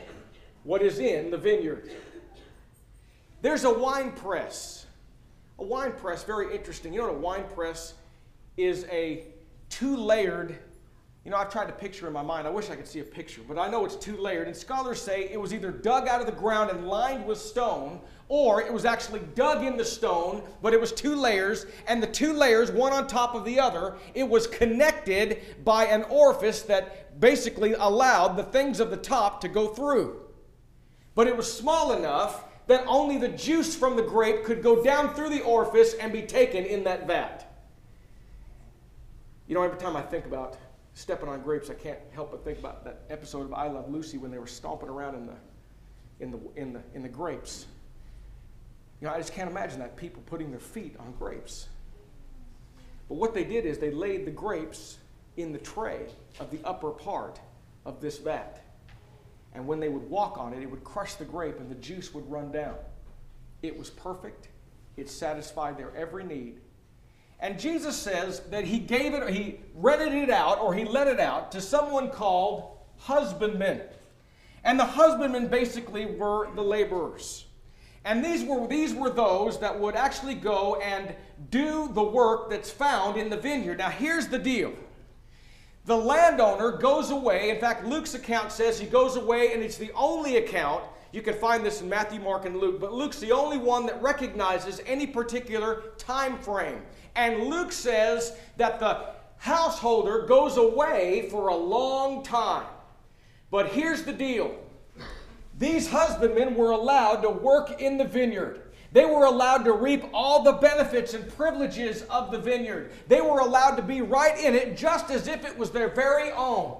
what 0.63 0.81
is 0.81 0.99
in 0.99 1.29
the 1.29 1.37
vineyard. 1.37 1.91
There's 3.41 3.65
a 3.65 3.73
wine 3.73 4.13
press. 4.13 4.85
A 5.57 5.63
wine 5.65 5.91
press, 5.91 6.23
very 6.23 6.55
interesting. 6.55 6.93
You 6.93 7.01
know 7.01 7.07
what 7.07 7.15
a 7.15 7.19
wine 7.19 7.45
press 7.53 7.95
is 8.55 8.85
a 8.89 9.25
two 9.67 9.97
layered 9.97 10.57
you 11.25 11.31
know, 11.31 11.37
I've 11.37 11.51
tried 11.51 11.67
to 11.67 11.73
picture 11.73 12.07
in 12.07 12.13
my 12.13 12.21
mind. 12.21 12.47
I 12.47 12.49
wish 12.49 12.69
I 12.69 12.75
could 12.75 12.87
see 12.87 13.01
a 13.01 13.03
picture, 13.03 13.41
but 13.47 13.59
I 13.59 13.69
know 13.69 13.85
it's 13.85 13.97
two 13.97 14.17
layered. 14.17 14.47
And 14.47 14.55
scholars 14.55 15.01
say 15.01 15.29
it 15.29 15.39
was 15.39 15.53
either 15.53 15.69
dug 15.69 16.07
out 16.07 16.21
of 16.21 16.25
the 16.25 16.31
ground 16.31 16.71
and 16.71 16.87
lined 16.87 17.25
with 17.27 17.37
stone, 17.37 17.99
or 18.29 18.61
it 18.61 18.71
was 18.71 18.85
actually 18.85 19.21
dug 19.33 19.65
in 19.65 19.75
the 19.75 19.83
stone, 19.83 20.43
but 20.61 20.71
it 20.71 20.79
was 20.79 20.91
two 20.91 21.15
layers, 21.15 21.65
and 21.87 22.01
the 22.01 22.07
two 22.07 22.31
layers, 22.31 22.71
one 22.71 22.93
on 22.93 23.07
top 23.07 23.33
of 23.33 23.43
the 23.43 23.59
other, 23.59 23.97
it 24.13 24.27
was 24.27 24.45
connected 24.45 25.41
by 25.65 25.85
an 25.85 26.03
orifice 26.03 26.61
that 26.61 27.19
basically 27.19 27.73
allowed 27.73 28.37
the 28.37 28.43
things 28.43 28.79
of 28.79 28.91
the 28.91 28.97
top 28.97 29.41
to 29.41 29.47
go 29.47 29.67
through. 29.67 30.21
But 31.15 31.25
it 31.27 31.35
was 31.35 31.51
small 31.51 31.93
enough 31.93 32.45
that 32.67 32.85
only 32.85 33.17
the 33.17 33.29
juice 33.29 33.75
from 33.75 33.95
the 33.95 34.03
grape 34.03 34.43
could 34.43 34.61
go 34.61 34.83
down 34.83 35.15
through 35.15 35.29
the 35.29 35.41
orifice 35.41 35.95
and 35.95 36.13
be 36.13 36.21
taken 36.21 36.63
in 36.65 36.83
that 36.83 37.07
vat. 37.07 37.51
You 39.47 39.55
know, 39.55 39.63
every 39.63 39.79
time 39.79 39.95
I 39.95 40.03
think 40.03 40.27
about 40.27 40.55
stepping 40.93 41.27
on 41.27 41.41
grapes, 41.41 41.71
I 41.71 41.73
can't 41.73 41.97
help 42.13 42.29
but 42.29 42.43
think 42.45 42.59
about 42.59 42.83
that 42.85 43.01
episode 43.09 43.41
of 43.41 43.53
I 43.53 43.67
Love 43.67 43.89
Lucy 43.89 44.19
when 44.19 44.29
they 44.29 44.37
were 44.37 44.45
stomping 44.45 44.87
around 44.87 45.15
in 45.15 45.25
the, 45.25 45.33
in 46.19 46.31
the, 46.31 46.39
in 46.55 46.73
the, 46.73 46.81
in 46.93 47.01
the 47.01 47.09
grapes. 47.09 47.65
You 49.01 49.07
know, 49.07 49.13
I 49.13 49.17
just 49.17 49.33
can't 49.33 49.49
imagine 49.49 49.79
that 49.79 49.95
people 49.95 50.21
putting 50.25 50.51
their 50.51 50.59
feet 50.59 50.95
on 50.99 51.13
grapes. 51.17 51.67
But 53.07 53.15
what 53.15 53.33
they 53.33 53.43
did 53.43 53.65
is 53.65 53.77
they 53.77 53.91
laid 53.91 54.25
the 54.25 54.31
grapes 54.31 54.97
in 55.37 55.51
the 55.51 55.57
tray 55.57 56.07
of 56.39 56.51
the 56.51 56.59
upper 56.63 56.91
part 56.91 57.39
of 57.85 58.01
this 58.01 58.17
vat. 58.17 58.61
And 59.53 59.65
when 59.65 59.79
they 59.79 59.89
would 59.89 60.07
walk 60.09 60.37
on 60.37 60.53
it, 60.53 60.61
it 60.61 60.69
would 60.69 60.83
crush 60.83 61.15
the 61.15 61.25
grape 61.25 61.59
and 61.59 61.69
the 61.69 61.75
juice 61.75 62.13
would 62.13 62.29
run 62.29 62.51
down. 62.51 62.75
It 63.61 63.77
was 63.77 63.89
perfect. 63.89 64.49
It 64.97 65.09
satisfied 65.09 65.77
their 65.77 65.95
every 65.95 66.23
need. 66.23 66.59
And 67.39 67.57
Jesus 67.57 67.95
says 67.95 68.41
that 68.51 68.65
he 68.65 68.79
gave 68.79 69.13
it, 69.13 69.27
he 69.29 69.59
rented 69.73 70.13
it 70.13 70.29
out, 70.29 70.59
or 70.59 70.73
he 70.73 70.83
let 70.83 71.07
it 71.07 71.21
out 71.21 71.53
to 71.53 71.61
someone 71.61 72.09
called 72.09 72.77
husbandmen. 72.97 73.81
And 74.65 74.77
the 74.77 74.85
husbandmen 74.85 75.47
basically 75.47 76.05
were 76.05 76.53
the 76.53 76.61
laborers. 76.61 77.45
And 78.09 78.25
these 78.25 78.43
were, 78.43 78.65
these 78.65 78.91
were 78.91 79.11
those 79.11 79.59
that 79.59 79.79
would 79.79 79.95
actually 79.95 80.33
go 80.33 80.77
and 80.77 81.13
do 81.51 81.91
the 81.93 82.01
work 82.01 82.49
that's 82.49 82.71
found 82.71 83.17
in 83.17 83.29
the 83.29 83.37
vineyard. 83.37 83.77
Now, 83.77 83.91
here's 83.91 84.27
the 84.27 84.39
deal 84.39 84.73
the 85.85 85.95
landowner 85.95 86.71
goes 86.71 87.11
away. 87.11 87.51
In 87.51 87.59
fact, 87.59 87.85
Luke's 87.85 88.15
account 88.15 88.51
says 88.51 88.79
he 88.79 88.87
goes 88.87 89.15
away, 89.15 89.53
and 89.53 89.61
it's 89.61 89.77
the 89.77 89.91
only 89.93 90.37
account. 90.37 90.83
You 91.11 91.21
can 91.21 91.35
find 91.35 91.63
this 91.63 91.81
in 91.81 91.89
Matthew, 91.89 92.19
Mark, 92.19 92.45
and 92.45 92.57
Luke, 92.57 92.79
but 92.79 92.93
Luke's 92.93 93.19
the 93.19 93.31
only 93.31 93.59
one 93.59 93.85
that 93.85 94.01
recognizes 94.01 94.81
any 94.87 95.05
particular 95.05 95.83
time 95.99 96.39
frame. 96.39 96.81
And 97.15 97.43
Luke 97.43 97.71
says 97.71 98.35
that 98.57 98.79
the 98.79 99.05
householder 99.37 100.25
goes 100.25 100.57
away 100.57 101.29
for 101.29 101.49
a 101.49 101.55
long 101.55 102.23
time. 102.23 102.65
But 103.51 103.67
here's 103.67 104.01
the 104.01 104.13
deal 104.13 104.55
these 105.59 105.89
husbandmen 105.89 106.55
were 106.55 106.71
allowed 106.71 107.17
to 107.21 107.29
work 107.29 107.81
in 107.81 107.97
the 107.97 108.05
vineyard. 108.05 108.61
They 108.93 109.05
were 109.05 109.25
allowed 109.25 109.65
to 109.65 109.73
reap 109.73 110.05
all 110.13 110.41
the 110.41 110.53
benefits 110.53 111.13
and 111.13 111.31
privileges 111.35 112.03
of 112.03 112.31
the 112.31 112.39
vineyard. 112.39 112.91
They 113.07 113.21
were 113.21 113.39
allowed 113.39 113.75
to 113.75 113.83
be 113.83 114.01
right 114.01 114.39
in 114.39 114.55
it 114.55 114.77
just 114.77 115.11
as 115.11 115.27
if 115.27 115.45
it 115.45 115.57
was 115.57 115.69
their 115.69 115.89
very 115.89 116.31
own. 116.31 116.77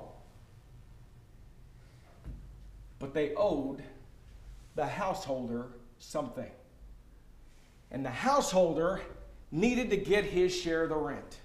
But 2.97 3.13
they 3.13 3.35
owed 3.35 3.83
the 4.75 4.87
householder 4.87 5.67
something. 5.99 6.49
And 7.91 8.03
the 8.03 8.09
householder 8.09 9.01
needed 9.51 9.89
to 9.89 9.97
get 9.97 10.23
his 10.23 10.55
share 10.55 10.83
of 10.83 10.89
the 10.89 10.95
rent. 10.95 11.39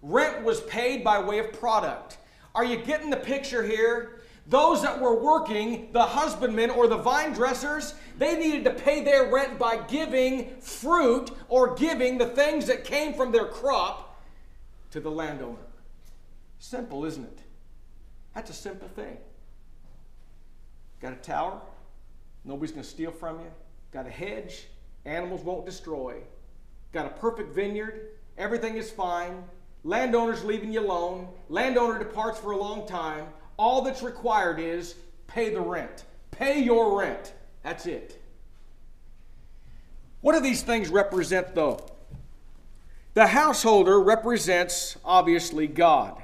Rent 0.00 0.44
was 0.44 0.60
paid 0.62 1.02
by 1.02 1.18
way 1.18 1.40
of 1.40 1.52
product. 1.52 2.18
Are 2.54 2.64
you 2.64 2.76
getting 2.76 3.10
the 3.10 3.16
picture 3.16 3.62
here? 3.62 4.15
Those 4.48 4.82
that 4.82 5.00
were 5.00 5.20
working, 5.20 5.88
the 5.92 6.04
husbandmen 6.04 6.70
or 6.70 6.86
the 6.86 6.96
vine 6.96 7.32
dressers, 7.32 7.94
they 8.16 8.38
needed 8.38 8.64
to 8.64 8.70
pay 8.70 9.02
their 9.02 9.32
rent 9.32 9.58
by 9.58 9.78
giving 9.88 10.60
fruit 10.60 11.30
or 11.48 11.74
giving 11.74 12.16
the 12.16 12.26
things 12.26 12.66
that 12.66 12.84
came 12.84 13.12
from 13.14 13.32
their 13.32 13.46
crop 13.46 14.22
to 14.92 15.00
the 15.00 15.10
landowner. 15.10 15.58
Simple, 16.60 17.04
isn't 17.04 17.24
it? 17.24 17.40
That's 18.34 18.50
a 18.50 18.54
simple 18.54 18.88
thing. 18.88 19.16
Got 21.00 21.12
a 21.12 21.16
tower? 21.16 21.60
Nobody's 22.44 22.70
going 22.70 22.84
to 22.84 22.88
steal 22.88 23.10
from 23.10 23.40
you. 23.40 23.50
Got 23.92 24.06
a 24.06 24.10
hedge? 24.10 24.66
Animals 25.04 25.42
won't 25.42 25.66
destroy. 25.66 26.16
Got 26.92 27.06
a 27.06 27.10
perfect 27.10 27.52
vineyard? 27.52 28.10
Everything 28.38 28.76
is 28.76 28.90
fine. 28.90 29.42
Landowner's 29.84 30.44
leaving 30.44 30.72
you 30.72 30.80
alone. 30.80 31.28
Landowner 31.48 31.98
departs 31.98 32.38
for 32.38 32.52
a 32.52 32.56
long 32.56 32.86
time. 32.86 33.26
All 33.56 33.82
that's 33.82 34.02
required 34.02 34.58
is 34.60 34.96
pay 35.26 35.52
the 35.52 35.60
rent. 35.60 36.04
Pay 36.30 36.60
your 36.60 36.98
rent. 36.98 37.32
That's 37.62 37.86
it. 37.86 38.22
What 40.20 40.34
do 40.34 40.40
these 40.40 40.62
things 40.62 40.88
represent, 40.88 41.54
though? 41.54 41.78
The 43.14 43.28
householder 43.28 44.00
represents, 44.00 44.98
obviously, 45.04 45.66
God. 45.66 46.22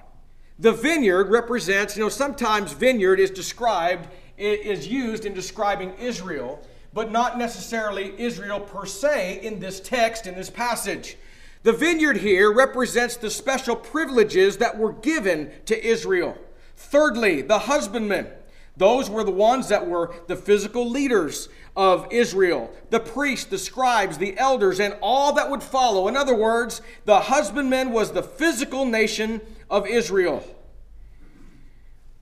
The 0.58 0.72
vineyard 0.72 1.30
represents, 1.30 1.96
you 1.96 2.02
know, 2.02 2.08
sometimes 2.08 2.72
vineyard 2.72 3.18
is 3.18 3.30
described, 3.30 4.08
is 4.36 4.86
used 4.86 5.24
in 5.24 5.32
describing 5.34 5.94
Israel, 5.94 6.64
but 6.92 7.10
not 7.10 7.38
necessarily 7.38 8.12
Israel 8.20 8.60
per 8.60 8.84
se 8.84 9.40
in 9.42 9.58
this 9.58 9.80
text, 9.80 10.26
in 10.26 10.34
this 10.34 10.50
passage. 10.50 11.16
The 11.62 11.72
vineyard 11.72 12.18
here 12.18 12.52
represents 12.52 13.16
the 13.16 13.30
special 13.30 13.76
privileges 13.76 14.58
that 14.58 14.76
were 14.76 14.92
given 14.92 15.50
to 15.66 15.82
Israel. 15.82 16.36
Thirdly, 16.82 17.42
the 17.42 17.60
husbandmen. 17.60 18.28
Those 18.76 19.08
were 19.08 19.24
the 19.24 19.30
ones 19.30 19.68
that 19.68 19.86
were 19.86 20.14
the 20.26 20.36
physical 20.36 20.88
leaders 20.88 21.48
of 21.76 22.06
Israel 22.10 22.70
the 22.90 23.00
priests, 23.00 23.46
the 23.46 23.58
scribes, 23.58 24.18
the 24.18 24.36
elders, 24.36 24.80
and 24.80 24.96
all 25.00 25.32
that 25.34 25.50
would 25.50 25.62
follow. 25.62 26.08
In 26.08 26.16
other 26.16 26.34
words, 26.34 26.82
the 27.04 27.20
husbandman 27.20 27.92
was 27.92 28.12
the 28.12 28.22
physical 28.22 28.84
nation 28.84 29.40
of 29.70 29.86
Israel. 29.86 30.44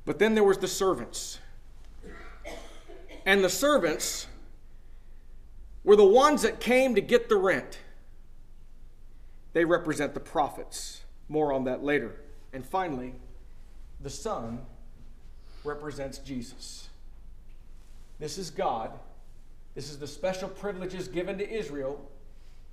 But 0.05 0.19
then 0.19 0.35
there 0.35 0.45
was 0.45 0.59
the 0.59 0.69
servants. 0.69 1.39
And 3.27 3.43
the 3.43 3.51
servants 3.51 4.27
were 5.83 5.97
the 5.97 6.05
ones 6.05 6.43
that 6.43 6.61
came 6.61 6.95
to 6.95 7.01
get 7.01 7.29
the 7.29 7.37
rent. 7.37 7.79
They 9.53 9.65
represent 9.65 10.15
the 10.15 10.21
prophets. 10.21 11.03
More 11.29 11.53
on 11.53 11.65
that 11.65 11.83
later. 11.83 12.21
And 12.53 12.65
finally, 12.65 13.15
the 14.03 14.11
Son 14.11 14.61
represents 15.65 16.19
Jesus. 16.19 16.89
This 18.19 18.39
is 18.39 18.51
God. 18.51 18.93
This 19.75 19.91
is 19.91 19.99
the 19.99 20.07
special 20.07 20.49
privileges 20.49 21.09
given 21.09 21.39
to 21.39 21.49
Israel. 21.49 22.01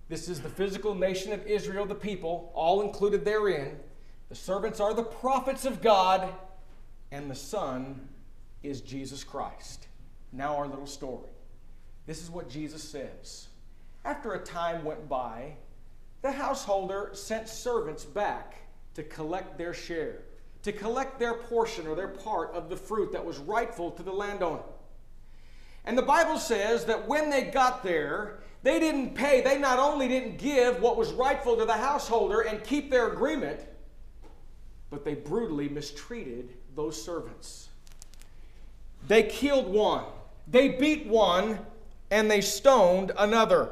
This 0.10 0.30
is 0.30 0.40
the 0.40 0.50
physical 0.50 0.96
nation 0.96 1.34
of 1.34 1.46
Israel, 1.46 1.86
the 1.86 1.96
people, 1.96 2.52
all 2.54 2.82
included 2.82 3.26
therein. 3.26 3.78
The 4.30 4.36
servants 4.36 4.80
are 4.80 4.94
the 4.94 5.04
prophets 5.04 5.66
of 5.66 5.82
God, 5.82 6.34
and 7.12 7.30
the 7.30 7.36
Son 7.36 8.08
is 8.64 8.82
Jesus 8.82 9.24
Christ. 9.24 9.88
Now, 10.32 10.56
our 10.56 10.68
little 10.68 10.88
story. 10.88 11.30
This 12.06 12.22
is 12.22 12.30
what 12.30 12.50
Jesus 12.50 12.84
says. 12.84 13.48
After 14.06 14.34
a 14.34 14.44
time 14.44 14.84
went 14.86 15.08
by, 15.10 15.56
the 16.22 16.32
householder 16.32 17.12
sent 17.14 17.50
servants 17.50 18.06
back 18.06 18.56
to 18.96 19.04
collect 19.04 19.58
their 19.58 19.74
share 19.74 20.22
to 20.68 20.74
collect 20.74 21.18
their 21.18 21.34
portion 21.34 21.88
or 21.88 21.96
their 21.96 22.10
part 22.10 22.54
of 22.54 22.68
the 22.68 22.76
fruit 22.76 23.14
that 23.14 23.24
was 23.24 23.38
rightful 23.38 23.90
to 23.90 24.04
the 24.04 24.12
landowner. 24.12 24.64
And 25.86 25.98
the 25.98 26.02
Bible 26.02 26.38
says 26.38 26.84
that 26.88 27.08
when 27.08 27.30
they 27.30 27.44
got 27.44 27.84
there, 27.84 28.40
they 28.64 28.78
didn't 28.78 29.16
pay. 29.16 29.40
They 29.40 29.58
not 29.58 29.80
only 29.80 30.10
didn't 30.10 30.38
give 30.38 30.82
what 30.82 30.98
was 30.98 31.14
rightful 31.14 31.56
to 31.56 31.64
the 31.64 31.78
householder 31.78 32.42
and 32.42 32.62
keep 32.66 32.92
their 32.92 33.14
agreement, 33.14 33.62
but 34.90 35.06
they 35.06 35.14
brutally 35.14 35.70
mistreated 35.70 36.54
those 36.76 37.02
servants. 37.02 37.70
They 39.08 39.24
killed 39.24 39.70
one, 39.70 40.04
they 40.50 40.68
beat 40.68 41.08
one, 41.08 41.60
and 42.12 42.30
they 42.30 42.42
stoned 42.42 43.14
another. 43.18 43.72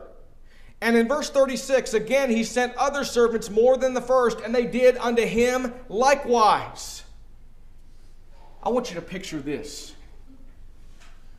And 0.85 0.95
in 0.95 1.07
verse 1.07 1.31
36, 1.31 1.95
again, 1.95 2.29
he 2.29 2.43
sent 2.43 2.75
other 2.75 3.03
servants 3.03 3.49
more 3.49 3.75
than 3.75 3.95
the 3.95 4.01
first, 4.01 4.39
and 4.41 4.53
they 4.53 4.67
did 4.67 4.97
unto 4.97 5.23
him 5.25 5.73
likewise. 5.89 7.01
I 8.61 8.69
want 8.69 8.89
you 8.89 8.95
to 8.95 9.01
picture 9.01 9.39
this. 9.39 9.95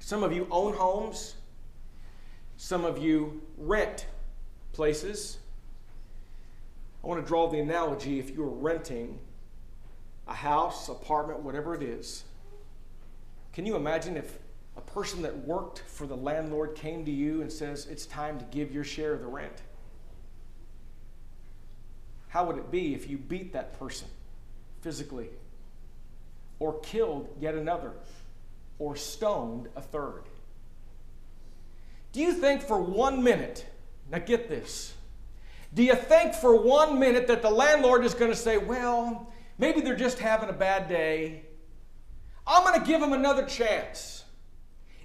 Some 0.01 0.25
of 0.25 0.33
you 0.33 0.49
own 0.51 0.75
homes, 0.75 1.37
some 2.57 2.85
of 2.85 2.99
you 2.99 3.41
rent 3.57 4.07
places. 4.73 5.39
I 7.05 7.07
want 7.07 7.23
to 7.23 7.27
draw 7.27 7.49
the 7.49 7.61
analogy 7.61 8.19
if 8.19 8.31
you're 8.31 8.49
renting 8.49 9.17
a 10.27 10.35
house, 10.35 10.89
apartment, 10.89 11.39
whatever 11.39 11.73
it 11.77 11.85
is. 11.85 12.25
Can 13.53 13.65
you 13.65 13.77
imagine 13.77 14.17
if 14.17 14.41
a 14.77 14.81
person 14.81 15.23
that 15.23 15.37
worked 15.47 15.81
for 15.81 16.07
the 16.07 16.17
landlord 16.17 16.75
came 16.75 17.05
to 17.05 17.11
you 17.11 17.41
and 17.41 17.51
says, 17.51 17.87
It's 17.87 18.07
time 18.07 18.39
to 18.39 18.45
give 18.47 18.73
your 18.73 18.85
share 18.85 19.13
of 19.13 19.21
the 19.21 19.27
rent? 19.27 19.63
How 22.29 22.45
would 22.47 22.59
it 22.59 22.71
be 22.71 22.95
if 22.95 23.09
you 23.09 23.17
beat 23.17 23.53
that 23.55 23.79
person 23.79 24.09
physically, 24.83 25.29
or 26.59 26.79
killed 26.81 27.29
yet 27.41 27.55
another, 27.55 27.93
or 28.79 28.97
stoned 28.97 29.69
a 29.75 29.81
third? 29.81 30.25
Do 32.13 32.21
you 32.21 32.33
think 32.33 32.63
for 32.63 32.81
one 32.81 33.23
minute, 33.23 33.67
now 34.11 34.19
get 34.19 34.49
this, 34.49 34.95
do 35.75 35.83
you 35.83 35.95
think 35.95 36.35
for 36.35 36.57
one 36.57 36.99
minute 36.99 37.27
that 37.27 37.43
the 37.43 37.51
landlord 37.51 38.05
is 38.05 38.15
going 38.15 38.31
to 38.31 38.37
say, 38.37 38.57
Well, 38.57 39.31
maybe 39.59 39.81
they're 39.81 39.97
just 39.97 40.19
having 40.19 40.49
a 40.49 40.55
bad 40.55 40.89
day? 40.89 41.43
I'm 42.47 42.65
going 42.65 42.81
to 42.81 42.87
give 42.87 43.01
them 43.01 43.13
another 43.13 43.45
chance. 43.45 44.16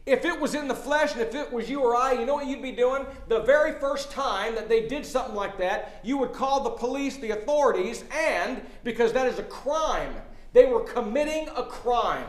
If 0.06 0.26
it 0.26 0.40
was 0.40 0.56
in 0.56 0.68
the 0.68 0.76
flesh 0.76 1.14
and 1.14 1.22
if 1.22 1.36
it 1.36 1.54
was 1.54 1.70
you 1.70 1.82
or 1.82 1.96
I, 1.96 2.14
you 2.14 2.26
know 2.26 2.34
what 2.34 2.48
you'd 2.48 2.62
be 2.62 2.72
doing? 2.72 3.06
The 3.28 3.42
very 3.42 3.74
first 3.80 4.12
time 4.12 4.56
that 4.56 4.68
they 4.68 4.88
did 4.88 5.06
something 5.06 5.36
like 5.36 5.60
that, 5.60 6.00
you 6.04 6.18
would 6.18 6.34
call 6.34 6.64
the 6.64 6.72
police, 6.72 7.18
the 7.18 7.32
authorities, 7.32 8.04
and 8.12 8.66
because 8.84 9.14
that 9.14 9.28
is 9.28 9.38
a 9.38 9.44
crime, 9.44 10.16
they 10.54 10.66
were 10.66 10.82
committing 10.82 11.50
a 11.56 11.64
crime. 11.64 12.28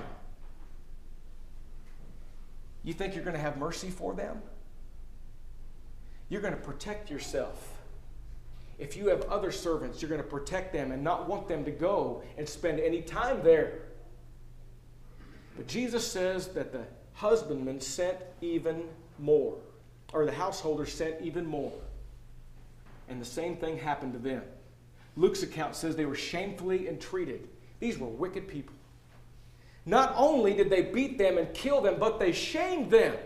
You 2.84 2.92
think 2.92 3.14
you're 3.14 3.24
going 3.24 3.36
to 3.36 3.42
have 3.42 3.56
mercy 3.56 3.88
for 3.88 4.12
them? 4.12 4.42
You're 6.28 6.42
going 6.42 6.54
to 6.54 6.60
protect 6.60 7.10
yourself. 7.10 7.78
If 8.78 8.96
you 8.96 9.08
have 9.08 9.22
other 9.30 9.52
servants, 9.52 10.02
you're 10.02 10.08
going 10.08 10.22
to 10.22 10.26
protect 10.26 10.72
them 10.72 10.92
and 10.92 11.02
not 11.02 11.28
want 11.28 11.48
them 11.48 11.64
to 11.64 11.70
go 11.70 12.22
and 12.36 12.48
spend 12.48 12.80
any 12.80 13.00
time 13.00 13.42
there. 13.42 13.82
But 15.56 15.68
Jesus 15.68 16.10
says 16.10 16.48
that 16.48 16.72
the 16.72 16.84
husbandman 17.14 17.80
sent 17.80 18.18
even 18.40 18.84
more, 19.18 19.56
or 20.12 20.24
the 20.24 20.32
householder 20.32 20.86
sent 20.86 21.20
even 21.20 21.46
more. 21.46 21.72
And 23.08 23.20
the 23.20 23.26
same 23.26 23.56
thing 23.56 23.78
happened 23.78 24.12
to 24.14 24.18
them. 24.18 24.42
Luke's 25.16 25.42
account 25.42 25.76
says 25.76 25.94
they 25.94 26.06
were 26.06 26.14
shamefully 26.14 26.88
entreated. 26.88 27.48
These 27.80 27.98
were 27.98 28.08
wicked 28.08 28.48
people. 28.48 28.74
Not 29.84 30.14
only 30.16 30.54
did 30.54 30.70
they 30.70 30.82
beat 30.82 31.18
them 31.18 31.38
and 31.38 31.52
kill 31.52 31.80
them, 31.80 31.96
but 31.98 32.18
they 32.18 32.32
shamed 32.32 32.90
them. 32.90 33.16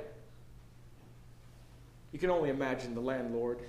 You 2.12 2.18
can 2.18 2.30
only 2.30 2.48
imagine 2.48 2.94
the 2.94 3.00
landlord 3.00 3.60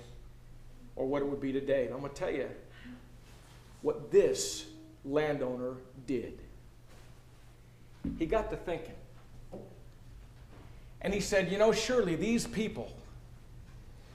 or 0.96 1.06
what 1.06 1.22
it 1.22 1.26
would 1.26 1.40
be 1.40 1.52
today. 1.52 1.84
And 1.84 1.94
I'm 1.94 2.00
going 2.00 2.12
to 2.12 2.18
tell 2.18 2.30
you 2.30 2.48
what 3.82 4.10
this 4.10 4.66
landowner 5.04 5.74
did. 6.06 6.38
He 8.18 8.26
got 8.26 8.50
to 8.50 8.56
thinking. 8.56 8.94
And 11.00 11.14
he 11.14 11.20
said, 11.20 11.50
You 11.50 11.58
know, 11.58 11.72
surely 11.72 12.16
these 12.16 12.46
people, 12.46 12.92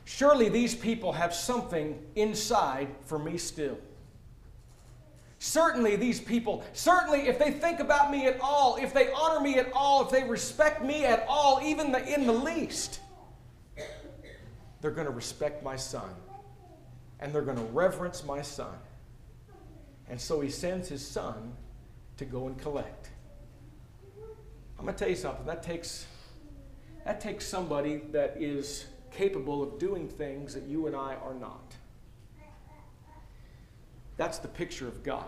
surely 0.06 0.50
these 0.50 0.75
people 0.75 1.13
have 1.13 1.34
something 1.34 2.00
inside 2.16 2.90
for 3.06 3.18
me 3.18 3.38
still. 3.38 3.78
Certainly, 5.40 5.98
these 5.98 6.22
people, 6.22 6.63
certainly, 6.72 7.28
if 7.28 7.38
they 7.38 7.52
think 7.52 7.82
about 7.82 8.10
me 8.10 8.28
at 8.28 8.40
all, 8.40 8.78
if 8.78 8.94
they 8.94 9.12
honor 9.12 9.42
me 9.42 9.56
at 9.56 9.70
all, 9.74 10.06
if 10.06 10.10
they 10.10 10.24
respect 10.24 10.82
me 10.82 11.04
at 11.04 11.25
all, 11.28 11.60
even 11.62 11.92
the, 11.92 12.13
in 12.13 12.25
the 12.25 12.32
least, 12.32 13.02
they're 14.80 14.92
going 14.92 15.08
to 15.08 15.12
respect 15.13 15.62
my 15.62 15.75
son 15.75 16.10
and 17.20 17.34
they're 17.34 17.42
going 17.42 17.58
to 17.58 17.63
reverence 17.63 18.24
my 18.24 18.42
son. 18.42 18.74
And 20.10 20.20
so 20.20 20.42
he 20.42 20.50
sends 20.50 20.90
his 20.90 21.06
son 21.06 21.54
to 22.18 22.25
go 22.25 22.48
and 22.48 22.58
collect. 22.58 23.10
I'm 24.78 24.86
going 24.86 24.94
to 24.94 25.00
tell 25.00 25.10
you 25.10 25.16
something. 25.16 25.46
That 25.46 25.63
takes, 25.63 26.06
that 27.05 27.19
takes 27.19 27.45
somebody 27.45 28.01
that 28.12 28.36
is 28.39 28.86
capable 29.12 29.62
of 29.62 29.79
doing 29.79 30.07
things 30.07 30.53
that 30.53 30.63
you 30.63 30.88
and 30.88 30.95
I 30.95 31.15
are 31.15 31.33
not. 31.33 31.75
That's 34.17 34.38
the 34.38 34.48
picture 34.48 34.88
of 34.88 35.03
God. 35.03 35.25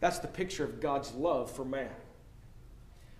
That's 0.00 0.18
the 0.18 0.28
picture 0.28 0.64
of 0.64 0.80
God's 0.80 1.12
love 1.12 1.50
for 1.50 1.64
man. 1.64 1.90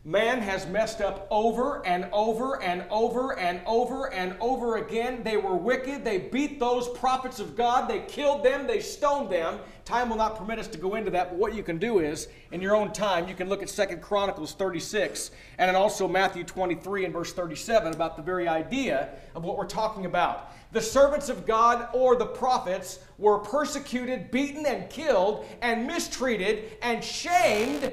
Man 0.05 0.41
has 0.41 0.67
messed 0.67 1.03
up 1.03 1.29
over 1.31 1.85
and 1.87 2.09
over 2.11 2.63
and 2.63 2.87
over 2.89 3.39
and 3.39 3.61
over 3.67 4.11
and 4.11 4.35
over 4.41 4.77
again. 4.77 5.23
They 5.23 5.37
were 5.37 5.55
wicked. 5.55 6.07
They 6.07 6.17
beat 6.17 6.59
those 6.59 6.89
prophets 6.89 7.39
of 7.39 7.55
God. 7.55 7.87
They 7.87 8.01
killed 8.09 8.43
them. 8.43 8.67
They 8.67 8.81
stoned 8.81 9.29
them. 9.29 9.59
Time 9.85 10.09
will 10.09 10.17
not 10.17 10.37
permit 10.37 10.59
us 10.59 10.69
to 10.69 10.79
go 10.79 10.95
into 10.95 11.11
that, 11.11 11.29
but 11.29 11.39
what 11.39 11.55
you 11.55 11.63
can 11.63 11.77
do 11.77 11.99
is, 11.99 12.29
in 12.51 12.63
your 12.63 12.75
own 12.75 12.93
time, 12.93 13.29
you 13.29 13.35
can 13.35 13.51
look 13.51 13.63
at 13.63 13.69
Second 13.69 14.01
Chronicles 14.01 14.55
36 14.55 15.33
and 15.59 15.69
then 15.69 15.77
also 15.77 16.09
Matthew 16.09 16.45
23 16.45 17.05
and 17.05 17.13
verse 17.13 17.35
37 17.35 17.93
about 17.93 18.17
the 18.17 18.23
very 18.23 18.49
idea 18.49 19.11
of 19.35 19.45
what 19.45 19.59
we're 19.59 19.67
talking 19.67 20.07
about. 20.07 20.53
The 20.73 20.81
servants 20.81 21.29
of 21.29 21.45
God 21.45 21.89
or 21.93 22.17
the 22.17 22.25
prophets 22.25 23.01
were 23.19 23.39
persecuted, 23.39 24.31
beaten, 24.31 24.65
and 24.65 24.89
killed, 24.89 25.45
and 25.61 25.87
mistreated, 25.87 26.79
and 26.81 27.05
shamed 27.05 27.93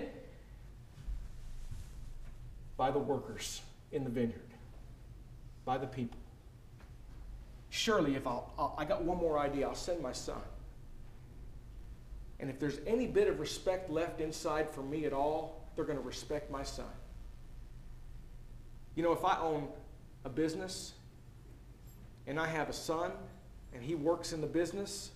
by 2.77 2.91
the 2.91 2.99
workers 2.99 3.61
in 3.91 4.03
the 4.03 4.09
vineyard, 4.09 4.39
by 5.65 5.77
the 5.77 5.87
people. 5.87 6.19
Surely, 7.69 8.15
if 8.15 8.25
I'll, 8.25 8.53
I'll, 8.57 8.75
i 8.77 8.85
got 8.85 9.03
one 9.03 9.17
more 9.17 9.37
idea, 9.37 9.67
I'll 9.67 9.75
send 9.75 10.01
my 10.01 10.13
son. 10.13 10.41
And 12.39 12.49
if 12.49 12.59
there's 12.59 12.79
any 12.85 13.07
bit 13.07 13.27
of 13.27 13.39
respect 13.39 13.89
left 13.89 14.21
inside 14.21 14.69
for 14.69 14.83
me 14.83 15.05
at 15.05 15.13
all, 15.13 15.67
they're 15.75 15.85
going 15.85 15.97
to 15.97 16.03
respect 16.03 16.51
my 16.51 16.63
son. 16.63 16.85
You 18.95 19.03
know, 19.03 19.11
if 19.11 19.25
I 19.25 19.39
own 19.39 19.67
a 20.23 20.29
business 20.29 20.93
and 22.25 22.39
I 22.39 22.47
have 22.47 22.69
a 22.69 22.73
son 22.73 23.11
and 23.73 23.83
he 23.83 23.95
works 23.95 24.33
in 24.33 24.41
the 24.41 24.47
business, 24.47 25.11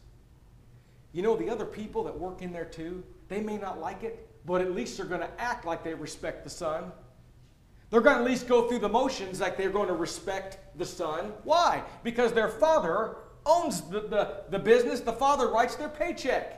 you 1.13 1.21
know, 1.21 1.35
the 1.35 1.49
other 1.49 1.65
people 1.65 2.03
that 2.03 2.17
work 2.17 2.41
in 2.41 2.51
there 2.51 2.65
too, 2.65 3.03
they 3.27 3.41
may 3.41 3.57
not 3.57 3.79
like 3.79 4.03
it, 4.03 4.27
but 4.45 4.61
at 4.61 4.71
least 4.71 4.97
they're 4.97 5.05
going 5.05 5.21
to 5.21 5.41
act 5.41 5.65
like 5.65 5.83
they 5.83 5.93
respect 5.93 6.43
the 6.43 6.49
son 6.49 6.91
they're 7.91 8.01
going 8.01 8.15
to 8.15 8.23
at 8.23 8.27
least 8.27 8.47
go 8.47 8.67
through 8.67 8.79
the 8.79 8.89
motions 8.89 9.41
like 9.41 9.57
they're 9.57 9.69
going 9.69 9.89
to 9.89 9.93
respect 9.93 10.57
the 10.77 10.85
son. 10.85 11.33
Why? 11.43 11.83
Because 12.03 12.31
their 12.31 12.47
father 12.47 13.17
owns 13.45 13.81
the, 13.81 13.99
the, 13.99 14.43
the 14.49 14.59
business, 14.59 15.01
the 15.01 15.13
father 15.13 15.49
writes 15.49 15.75
their 15.75 15.89
paycheck. 15.89 16.57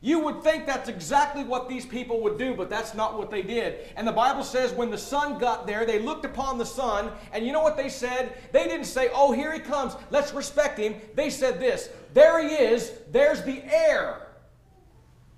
You 0.00 0.20
would 0.20 0.44
think 0.44 0.64
that's 0.64 0.88
exactly 0.88 1.42
what 1.42 1.68
these 1.68 1.84
people 1.84 2.20
would 2.22 2.38
do, 2.38 2.54
but 2.54 2.70
that's 2.70 2.94
not 2.94 3.18
what 3.18 3.32
they 3.32 3.42
did. 3.42 3.92
And 3.96 4.06
the 4.06 4.12
Bible 4.12 4.44
says 4.44 4.72
when 4.72 4.90
the 4.90 4.98
son 4.98 5.38
got 5.38 5.66
there, 5.66 5.84
they 5.84 5.98
looked 5.98 6.24
upon 6.24 6.56
the 6.56 6.64
son, 6.64 7.10
and 7.32 7.44
you 7.44 7.52
know 7.52 7.62
what 7.62 7.76
they 7.76 7.88
said? 7.88 8.32
They 8.52 8.68
didn't 8.68 8.86
say, 8.86 9.10
Oh, 9.12 9.32
here 9.32 9.52
he 9.52 9.58
comes, 9.58 9.96
let's 10.10 10.32
respect 10.32 10.78
him. 10.78 10.94
They 11.14 11.30
said 11.30 11.58
this 11.58 11.90
There 12.14 12.40
he 12.40 12.54
is, 12.54 12.92
there's 13.10 13.42
the 13.42 13.60
heir. 13.64 14.28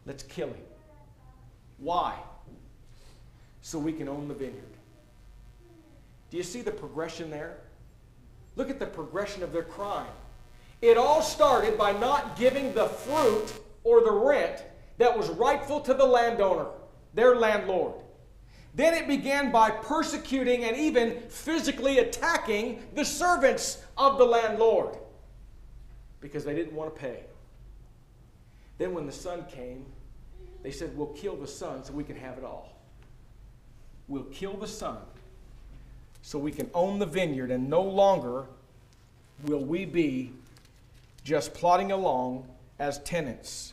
Let's 0.04 0.22
kill 0.24 0.48
him. 0.48 0.56
Why? 1.78 2.14
So 3.70 3.78
we 3.78 3.92
can 3.92 4.08
own 4.08 4.26
the 4.26 4.34
vineyard. 4.34 4.64
Do 6.28 6.36
you 6.36 6.42
see 6.42 6.60
the 6.60 6.72
progression 6.72 7.30
there? 7.30 7.58
Look 8.56 8.68
at 8.68 8.80
the 8.80 8.86
progression 8.86 9.44
of 9.44 9.52
their 9.52 9.62
crime. 9.62 10.10
It 10.82 10.96
all 10.96 11.22
started 11.22 11.78
by 11.78 11.92
not 11.92 12.36
giving 12.36 12.74
the 12.74 12.86
fruit 12.86 13.52
or 13.84 14.02
the 14.02 14.10
rent 14.10 14.64
that 14.98 15.16
was 15.16 15.28
rightful 15.28 15.80
to 15.82 15.94
the 15.94 16.04
landowner, 16.04 16.66
their 17.14 17.36
landlord. 17.36 17.94
Then 18.74 18.92
it 18.92 19.06
began 19.06 19.52
by 19.52 19.70
persecuting 19.70 20.64
and 20.64 20.76
even 20.76 21.20
physically 21.28 21.98
attacking 22.00 22.82
the 22.96 23.04
servants 23.04 23.84
of 23.96 24.18
the 24.18 24.24
landlord 24.24 24.96
because 26.20 26.44
they 26.44 26.56
didn't 26.56 26.74
want 26.74 26.92
to 26.92 27.00
pay. 27.00 27.20
Then, 28.78 28.94
when 28.94 29.06
the 29.06 29.12
son 29.12 29.44
came, 29.48 29.86
they 30.62 30.72
said, 30.72 30.96
We'll 30.96 31.08
kill 31.08 31.36
the 31.36 31.46
son 31.46 31.84
so 31.84 31.92
we 31.92 32.02
can 32.02 32.16
have 32.16 32.36
it 32.36 32.44
all 32.44 32.79
will 34.10 34.24
kill 34.24 34.54
the 34.54 34.66
son 34.66 34.98
so 36.20 36.38
we 36.38 36.52
can 36.52 36.68
own 36.74 36.98
the 36.98 37.06
vineyard 37.06 37.50
and 37.50 37.70
no 37.70 37.80
longer 37.80 38.44
will 39.44 39.64
we 39.64 39.86
be 39.86 40.32
just 41.24 41.54
plodding 41.54 41.92
along 41.92 42.46
as 42.78 42.98
tenants. 42.98 43.72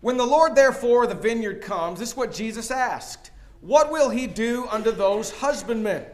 When 0.00 0.16
the 0.16 0.26
Lord, 0.26 0.56
therefore, 0.56 1.06
the 1.06 1.14
vineyard 1.14 1.62
comes, 1.62 2.00
this 2.00 2.10
is 2.10 2.16
what 2.16 2.32
Jesus 2.32 2.70
asked 2.70 3.30
What 3.60 3.92
will 3.92 4.10
he 4.10 4.26
do 4.26 4.66
unto 4.68 4.90
those 4.90 5.30
husbandmen? 5.30 6.04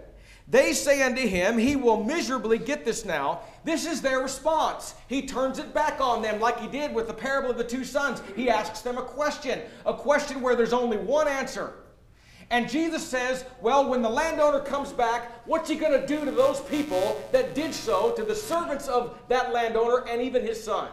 They 0.51 0.73
say 0.73 1.03
unto 1.03 1.27
him, 1.27 1.59
He 1.59 1.77
will 1.77 2.03
miserably 2.05 2.59
get 2.59 2.85
this 2.85 3.05
now. 3.05 3.41
This 3.65 3.87
is 3.87 4.01
their 4.01 4.21
response. 4.21 4.95
He 5.09 5.27
turns 5.27 5.59
it 5.59 5.75
back 5.75 6.01
on 6.01 6.23
them 6.23 6.41
like 6.41 6.61
he 6.61 6.69
did 6.69 6.95
with 6.95 7.07
the 7.07 7.15
parable 7.15 7.51
of 7.51 7.59
the 7.59 7.65
two 7.65 7.85
sons. 7.85 8.23
He 8.37 8.49
asks 8.49 8.81
them 8.81 8.99
a 8.99 9.03
question, 9.03 9.61
a 9.85 9.95
question 9.95 10.41
where 10.41 10.57
there's 10.57 10.73
only 10.73 10.97
one 10.97 11.29
answer. 11.29 11.75
And 12.51 12.69
Jesus 12.69 13.07
says, 13.07 13.45
well, 13.61 13.89
when 13.89 14.01
the 14.01 14.09
landowner 14.09 14.61
comes 14.61 14.93
back, 14.93 15.47
what's 15.47 15.69
he 15.69 15.77
going 15.77 16.01
to 16.01 16.07
do 16.07 16.25
to 16.25 16.31
those 16.31 16.61
people 16.61 17.23
that 17.31 17.55
did 17.55 17.75
so, 17.75 18.13
to 18.13 18.25
the 18.25 18.35
servants 18.35 18.89
of 18.89 19.19
that 19.29 19.53
landowner 19.53 20.07
and 20.09 20.23
even 20.23 20.43
his 20.43 20.63
son? 20.63 20.89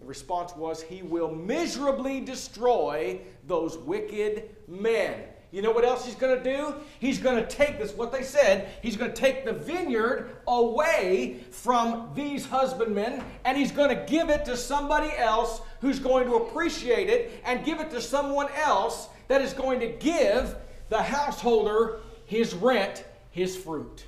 The 0.00 0.06
response 0.06 0.54
was, 0.54 0.82
he 0.82 1.02
will 1.02 1.34
miserably 1.34 2.20
destroy 2.20 3.20
those 3.46 3.78
wicked 3.78 4.50
men. 4.68 5.14
You 5.50 5.62
know 5.62 5.72
what 5.72 5.84
else 5.84 6.04
he's 6.04 6.14
going 6.14 6.40
to 6.40 6.56
do? 6.56 6.74
He's 7.00 7.18
going 7.18 7.36
to 7.42 7.48
take 7.48 7.78
this, 7.78 7.92
what 7.92 8.12
they 8.12 8.22
said, 8.22 8.68
he's 8.82 8.96
going 8.96 9.12
to 9.12 9.16
take 9.16 9.44
the 9.44 9.52
vineyard 9.52 10.36
away 10.46 11.40
from 11.50 12.12
these 12.14 12.46
husbandmen 12.46 13.24
and 13.44 13.58
he's 13.58 13.72
going 13.72 13.88
to 13.88 14.04
give 14.06 14.30
it 14.30 14.44
to 14.44 14.56
somebody 14.56 15.10
else 15.16 15.60
who's 15.80 15.98
going 15.98 16.26
to 16.26 16.36
appreciate 16.36 17.08
it 17.08 17.42
and 17.44 17.64
give 17.64 17.80
it 17.80 17.90
to 17.90 18.00
someone 18.00 18.48
else 18.54 19.08
that 19.30 19.42
is 19.42 19.52
going 19.52 19.78
to 19.78 19.86
give 19.86 20.56
the 20.88 21.00
householder 21.00 22.00
his 22.24 22.52
rent, 22.52 23.04
his 23.30 23.56
fruit. 23.56 24.04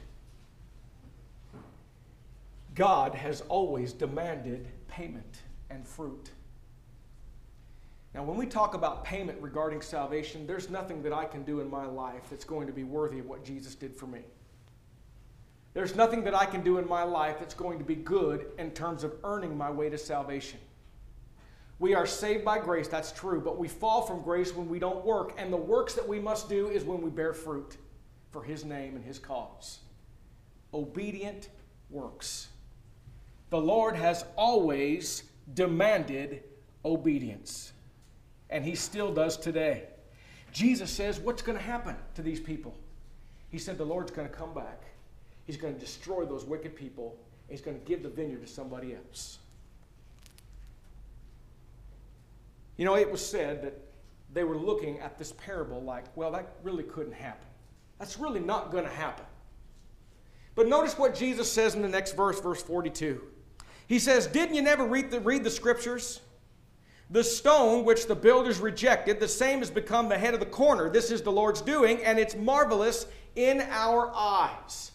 God 2.75 3.15
has 3.15 3.43
always 3.43 3.93
demanded 3.93 4.67
payment 4.89 5.43
and 5.71 5.87
fruit. 5.87 6.31
Now, 8.17 8.25
when 8.25 8.37
we 8.37 8.47
talk 8.47 8.75
about 8.75 9.05
payment 9.05 9.41
regarding 9.41 9.81
salvation, 9.81 10.45
there's 10.45 10.69
nothing 10.69 11.05
that 11.05 11.13
I 11.13 11.25
can 11.25 11.45
do 11.45 11.61
in 11.61 11.71
my 11.71 11.87
life 11.87 12.25
that's 12.29 12.45
going 12.45 12.67
to 12.67 12.73
be 12.73 12.83
worthy 12.83 13.21
of 13.21 13.27
what 13.27 13.45
Jesus 13.45 13.77
did 13.77 13.95
for 13.95 14.09
me. 14.09 14.23
There's 15.73 15.95
nothing 15.95 16.25
that 16.25 16.35
I 16.35 16.47
can 16.47 16.65
do 16.65 16.79
in 16.79 16.89
my 16.89 17.05
life 17.05 17.37
that's 17.39 17.55
going 17.55 17.79
to 17.79 17.85
be 17.85 17.95
good 17.95 18.51
in 18.59 18.73
terms 18.73 19.05
of 19.05 19.15
earning 19.23 19.57
my 19.57 19.71
way 19.71 19.89
to 19.89 19.99
salvation. 19.99 20.59
We 21.83 21.95
are 21.95 22.07
saved 22.07 22.45
by 22.45 22.61
grace, 22.61 22.87
that's 22.87 23.11
true, 23.11 23.41
but 23.41 23.59
we 23.59 23.67
fall 23.67 24.03
from 24.03 24.23
grace 24.23 24.55
when 24.55 24.69
we 24.69 24.79
don't 24.79 25.05
work, 25.05 25.35
and 25.37 25.53
the 25.53 25.57
works 25.57 25.95
that 25.95 26.07
we 26.07 26.21
must 26.21 26.49
do 26.49 26.69
is 26.69 26.85
when 26.85 27.03
we 27.03 27.11
bear 27.11 27.33
fruit 27.33 27.77
for 28.31 28.45
His 28.45 28.65
name 28.65 28.95
and 28.95 29.05
His 29.05 29.19
cause. 29.19 29.81
Obedient 30.73 31.49
works. 31.91 32.47
The 33.51 33.61
Lord 33.61 33.97
has 33.97 34.25
always 34.37 35.25
demanded 35.55 36.45
obedience, 36.85 37.73
and 38.49 38.65
He 38.65 38.77
still 38.77 39.13
does 39.13 39.37
today. 39.37 39.89
Jesus 40.53 40.89
says, 40.89 41.19
What's 41.19 41.43
going 41.43 41.59
to 41.59 41.65
happen 41.65 41.97
to 42.15 42.23
these 42.23 42.39
people? 42.39 42.77
He 43.49 43.59
said, 43.59 43.77
The 43.77 43.85
Lord's 43.85 44.13
going 44.13 44.29
to 44.29 44.33
come 44.33 44.55
back. 44.55 44.83
He's 45.47 45.57
going 45.57 45.75
to 45.75 45.81
destroy 45.81 46.27
those 46.27 46.45
wicked 46.45 46.77
people, 46.77 47.19
He's 47.49 47.61
going 47.61 47.77
to 47.77 47.85
give 47.85 48.05
the 48.05 48.09
vineyard 48.09 48.43
to 48.43 48.47
somebody 48.47 48.95
else. 48.95 49.41
You 52.83 52.87
know, 52.87 52.97
it 52.97 53.13
was 53.13 53.25
said 53.25 53.63
that 53.63 53.81
they 54.35 54.43
were 54.43 54.57
looking 54.57 54.99
at 54.99 55.17
this 55.17 55.31
parable 55.35 55.81
like, 55.81 56.05
well, 56.17 56.33
that 56.33 56.57
really 56.65 56.83
couldn't 56.83 57.13
happen. 57.13 57.47
That's 58.01 58.19
really 58.19 58.41
not 58.41 58.73
going 58.73 58.83
to 58.83 58.91
happen. 58.91 59.25
But 60.57 60.67
notice 60.67 60.99
what 60.99 61.15
Jesus 61.15 61.49
says 61.49 61.77
in 61.77 61.83
the 61.83 61.89
next 61.89 62.17
verse, 62.17 62.41
verse 62.41 62.61
42. 62.61 63.23
He 63.87 64.01
says, 64.01 64.27
Didn't 64.27 64.57
you 64.57 64.63
never 64.63 64.85
read 64.85 65.13
the, 65.13 65.21
read 65.21 65.45
the 65.45 65.51
scriptures? 65.51 66.23
The 67.09 67.23
stone 67.23 67.85
which 67.85 68.09
the 68.09 68.17
builders 68.17 68.59
rejected, 68.59 69.21
the 69.21 69.29
same 69.29 69.61
has 69.61 69.71
become 69.71 70.09
the 70.09 70.19
head 70.19 70.35
of 70.35 70.41
the 70.41 70.47
corner. 70.47 70.91
This 70.91 71.13
is 71.13 71.23
the 71.23 71.31
Lord's 71.31 71.61
doing, 71.61 72.03
and 72.03 72.19
it's 72.19 72.35
marvelous 72.35 73.07
in 73.37 73.61
our 73.71 74.11
eyes. 74.13 74.91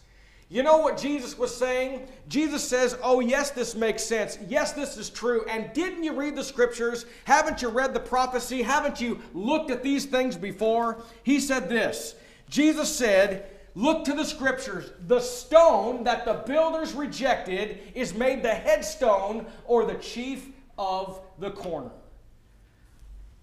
You 0.50 0.64
know 0.64 0.78
what 0.78 0.98
Jesus 0.98 1.38
was 1.38 1.54
saying? 1.54 2.08
Jesus 2.30 2.66
says, 2.66 2.98
Oh, 3.04 3.20
yes, 3.20 3.52
this 3.52 3.76
makes 3.76 4.04
sense. 4.04 4.38
Yes, 4.48 4.72
this 4.72 4.96
is 4.96 5.10
true. 5.10 5.46
And 5.50 5.74
didn't 5.74 6.04
you 6.04 6.14
read 6.14 6.38
the 6.38 6.44
scriptures? 6.44 7.06
Haven't 7.26 7.62
you 7.62 7.68
read 7.68 7.94
the 7.94 8.00
prophecy? 8.00 8.62
Haven't 8.62 9.02
you 9.02 9.20
looked 9.34 9.72
at 9.72 9.84
these 9.84 10.06
things 10.06 10.38
before? 10.38 11.04
He 11.24 11.42
said 11.42 11.68
this 11.68 12.16
Jesus 12.50 12.96
said, 12.96 13.50
Look 13.76 14.06
to 14.06 14.14
the 14.14 14.24
scriptures. 14.24 14.92
The 15.08 15.20
stone 15.20 16.06
that 16.06 16.26
the 16.26 16.42
builders 16.46 16.94
rejected 16.94 17.80
is 17.94 18.14
made 18.14 18.42
the 18.42 18.54
headstone 18.54 19.46
or 19.66 19.86
the 19.86 19.96
chief 19.96 20.48
of 20.78 21.22
the 21.40 21.52
corner. 21.52 21.92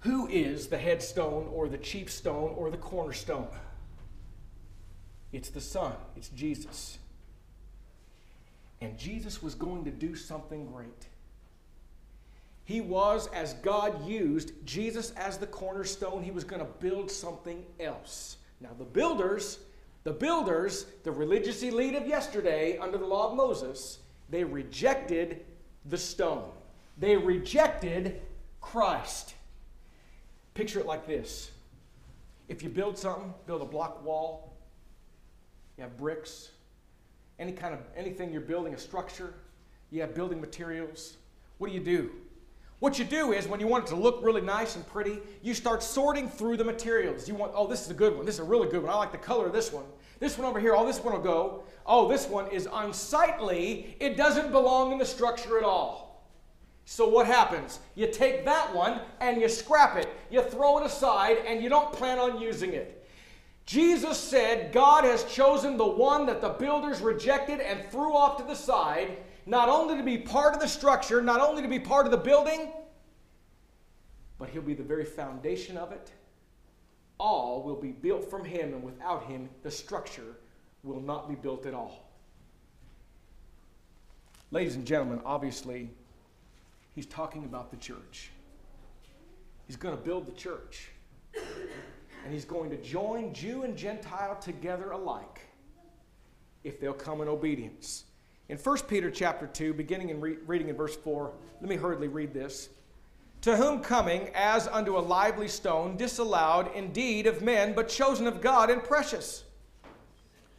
Who 0.01 0.27
is 0.29 0.67
the 0.67 0.79
headstone 0.79 1.49
or 1.53 1.69
the 1.69 1.79
chief 1.79 2.11
stone 2.11 2.53
or 2.57 2.71
the 2.71 2.77
cornerstone? 2.77 3.47
It's 5.35 5.51
the 5.51 5.61
Son, 5.61 5.93
it's 6.17 6.31
Jesus. 6.31 6.99
And 8.81 8.97
Jesus 8.97 9.43
was 9.43 9.55
going 9.55 9.85
to 9.85 9.91
do 9.91 10.15
something 10.15 10.67
great. 10.67 11.09
He 12.65 12.81
was, 12.81 13.27
as 13.35 13.53
God 13.55 14.07
used 14.07 14.53
Jesus 14.65 15.11
as 15.13 15.37
the 15.37 15.47
cornerstone, 15.47 16.23
he 16.23 16.31
was 16.31 16.45
going 16.45 16.61
to 16.61 16.73
build 16.81 17.11
something 17.11 17.63
else. 17.79 18.39
Now, 18.61 18.71
the 18.79 18.85
builders 18.85 19.59
the 20.05 20.13
builders, 20.13 20.85
the 21.03 21.11
religious 21.11 21.63
elite 21.63 21.95
of 21.95 22.07
yesterday, 22.07 22.77
under 22.77 22.99
the 22.99 23.07
law 23.07 23.31
of 23.31 23.37
Moses, 23.37 24.01
they 24.29 24.45
rejected 24.45 25.45
the 25.87 25.97
stone. 25.97 26.51
They 26.99 27.17
rejected 27.17 28.21
Christ. 28.61 29.35
Picture 30.53 30.79
it 30.79 30.87
like 30.87 31.07
this 31.07 31.51
if 32.49 32.63
you 32.63 32.69
build 32.69 32.99
something, 32.99 33.33
build 33.47 33.63
a 33.63 33.65
block 33.65 34.05
wall, 34.05 34.54
you 35.77 35.83
have 35.83 35.97
bricks, 35.97 36.51
any 37.39 37.53
kind 37.53 37.75
of 37.75 37.81
anything 37.97 38.33
you're 38.33 38.41
building, 38.41 38.75
a 38.75 38.79
structure, 38.79 39.35
you 39.91 40.01
have 40.01 40.15
building 40.15 40.41
materials. 40.41 41.17
What 41.59 41.69
do 41.69 41.75
you 41.75 41.81
do? 41.81 42.11
What 42.81 42.99
you 42.99 43.05
do 43.05 43.33
is 43.33 43.47
when 43.49 43.61
you 43.61 43.67
want 43.67 43.85
it 43.85 43.91
to 43.91 43.97
look 43.97 44.21
really 44.23 44.41
nice 44.41 44.77
and 44.77 44.87
pretty, 44.87 45.21
you 45.43 45.55
start 45.55 45.83
sorting 45.83 46.29
through 46.29 46.59
the 46.59 46.65
materials. 46.65 47.29
You 47.29 47.35
want, 47.35 47.53
oh, 47.55 47.67
this 47.67 47.83
is 47.83 47.91
a 47.91 47.95
good 47.95 48.15
one. 48.15 48.27
This 48.27 48.35
is 48.35 48.41
a 48.41 48.45
really 48.45 48.69
good 48.69 48.83
one. 48.83 48.93
I 48.93 48.97
like 48.97 49.13
the 49.13 49.19
color 49.19 49.47
of 49.47 49.53
this 49.53 49.73
one. 49.73 49.85
This 50.21 50.37
one 50.37 50.47
over 50.47 50.61
here, 50.61 50.75
oh, 50.75 50.87
this 50.87 51.03
one 51.03 51.15
will 51.15 51.23
go. 51.23 51.65
Oh, 51.87 52.09
this 52.09 52.27
one 52.27 52.49
is 52.49 52.69
unsightly. 52.73 53.97
It 54.01 54.17
doesn't 54.17 54.51
belong 54.53 54.93
in 54.93 54.99
the 54.99 55.07
structure 55.07 55.57
at 55.57 55.65
all. 55.65 56.29
So 56.85 57.09
what 57.09 57.27
happens? 57.27 57.81
You 57.95 58.09
take 58.09 58.45
that 58.45 58.75
one 58.75 59.01
and 59.21 59.41
you 59.41 59.49
scrap 59.49 59.97
it. 59.97 60.09
You 60.31 60.43
throw 60.43 60.79
it 60.79 60.85
aside 60.85 61.39
and 61.47 61.63
you 61.63 61.69
don't 61.69 61.93
plan 61.93 62.19
on 62.19 62.41
using 62.41 62.75
it. 62.75 63.04
Jesus 63.67 64.19
said 64.19 64.73
God 64.73 65.05
has 65.05 65.25
chosen 65.25 65.77
the 65.77 65.87
one 65.87 66.27
that 66.27 66.41
the 66.41 66.51
builders 66.51 67.01
rejected 67.01 67.61
and 67.61 67.83
threw 67.91 68.15
off 68.15 68.37
to 68.37 68.45
the 68.45 68.55
side 68.55 69.17
not 69.47 69.69
only 69.69 69.97
to 69.97 70.03
be 70.03 70.19
part 70.19 70.55
of 70.55 70.61
the 70.61 70.69
structure, 70.69 71.23
not 71.23 71.41
only 71.41 71.63
to 71.63 71.69
be 71.69 71.79
part 71.79 72.07
of 72.07 72.11
the 72.11 72.19
building, 72.19 72.73
but 74.39 74.49
he'll 74.49 74.63
be 74.63 74.75
the 74.75 74.83
very 74.83 75.05
foundation 75.05 75.77
of 75.77 75.93
it. 75.93 76.11
All 77.19 77.63
will 77.63 77.81
be 77.81 77.93
built 77.93 78.29
from 78.29 78.45
him, 78.45 78.75
and 78.75 78.83
without 78.83 79.25
him, 79.25 79.49
the 79.63 79.71
structure 79.71 80.37
will 80.83 81.01
not 81.01 81.29
be 81.29 81.35
built 81.35 81.67
at 81.67 81.75
all. 81.75 82.11
Ladies 84.51 84.77
and 84.77 84.87
gentlemen, 84.87 85.21
obviously, 85.25 85.91
he's 86.95 87.07
talking 87.07 87.45
about 87.45 87.71
the 87.71 87.77
church. 87.77 88.31
He's 89.67 89.77
going 89.77 89.97
to 89.97 90.03
build 90.03 90.27
the 90.27 90.33
church. 90.33 90.89
And 92.25 92.33
he's 92.33 92.47
going 92.47 92.71
to 92.71 92.77
join 92.79 93.35
Jew 93.35 93.63
and 93.63 93.77
Gentile 93.77 94.37
together 94.37 94.93
alike 94.93 95.41
if 96.65 96.81
they'll 96.81 96.95
come 96.95 97.21
in 97.21 97.29
obedience. 97.29 98.05
In 98.49 98.57
1 98.57 98.79
Peter 98.89 99.11
chapter 99.11 99.47
2, 99.47 99.75
beginning 99.75 100.09
in 100.09 100.21
re- 100.21 100.39
reading 100.47 100.69
in 100.69 100.77
verse 100.77 100.97
4, 100.97 101.33
let 101.61 101.69
me 101.69 101.77
hurriedly 101.77 102.09
read 102.09 102.33
this. 102.33 102.71
To 103.43 103.57
whom 103.57 103.81
coming 103.81 104.31
as 104.35 104.67
unto 104.69 104.97
a 104.97 105.01
lively 105.01 105.49
stone, 105.49 105.99
disallowed 105.99 106.71
indeed 106.75 107.27
of 107.27 107.43
men, 107.43 107.75
but 107.75 107.89
chosen 107.89 108.27
of 108.27 108.41
God 108.41 108.71
and 108.71 108.83
precious. 108.83 109.45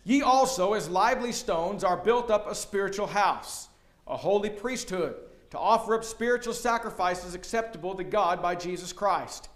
Ye 0.03 0.21
also, 0.21 0.73
as 0.73 0.87
lively 0.87 1.31
stones, 1.31 1.83
are 1.83 1.97
built 1.97 2.29
up 2.29 2.47
a 2.47 2.53
spiritual 2.53 3.07
house, 3.07 3.69
a 4.05 4.15
holy 4.15 4.51
priesthood, 4.51 5.15
to 5.49 5.57
offer 5.57 5.95
up 5.95 6.03
spiritual 6.03 6.53
sacrifices 6.53 7.33
acceptable 7.33 7.95
to 7.95 8.03
God 8.03 8.39
by 8.39 8.53
Jesus 8.53 8.93
Christ. 8.93 9.49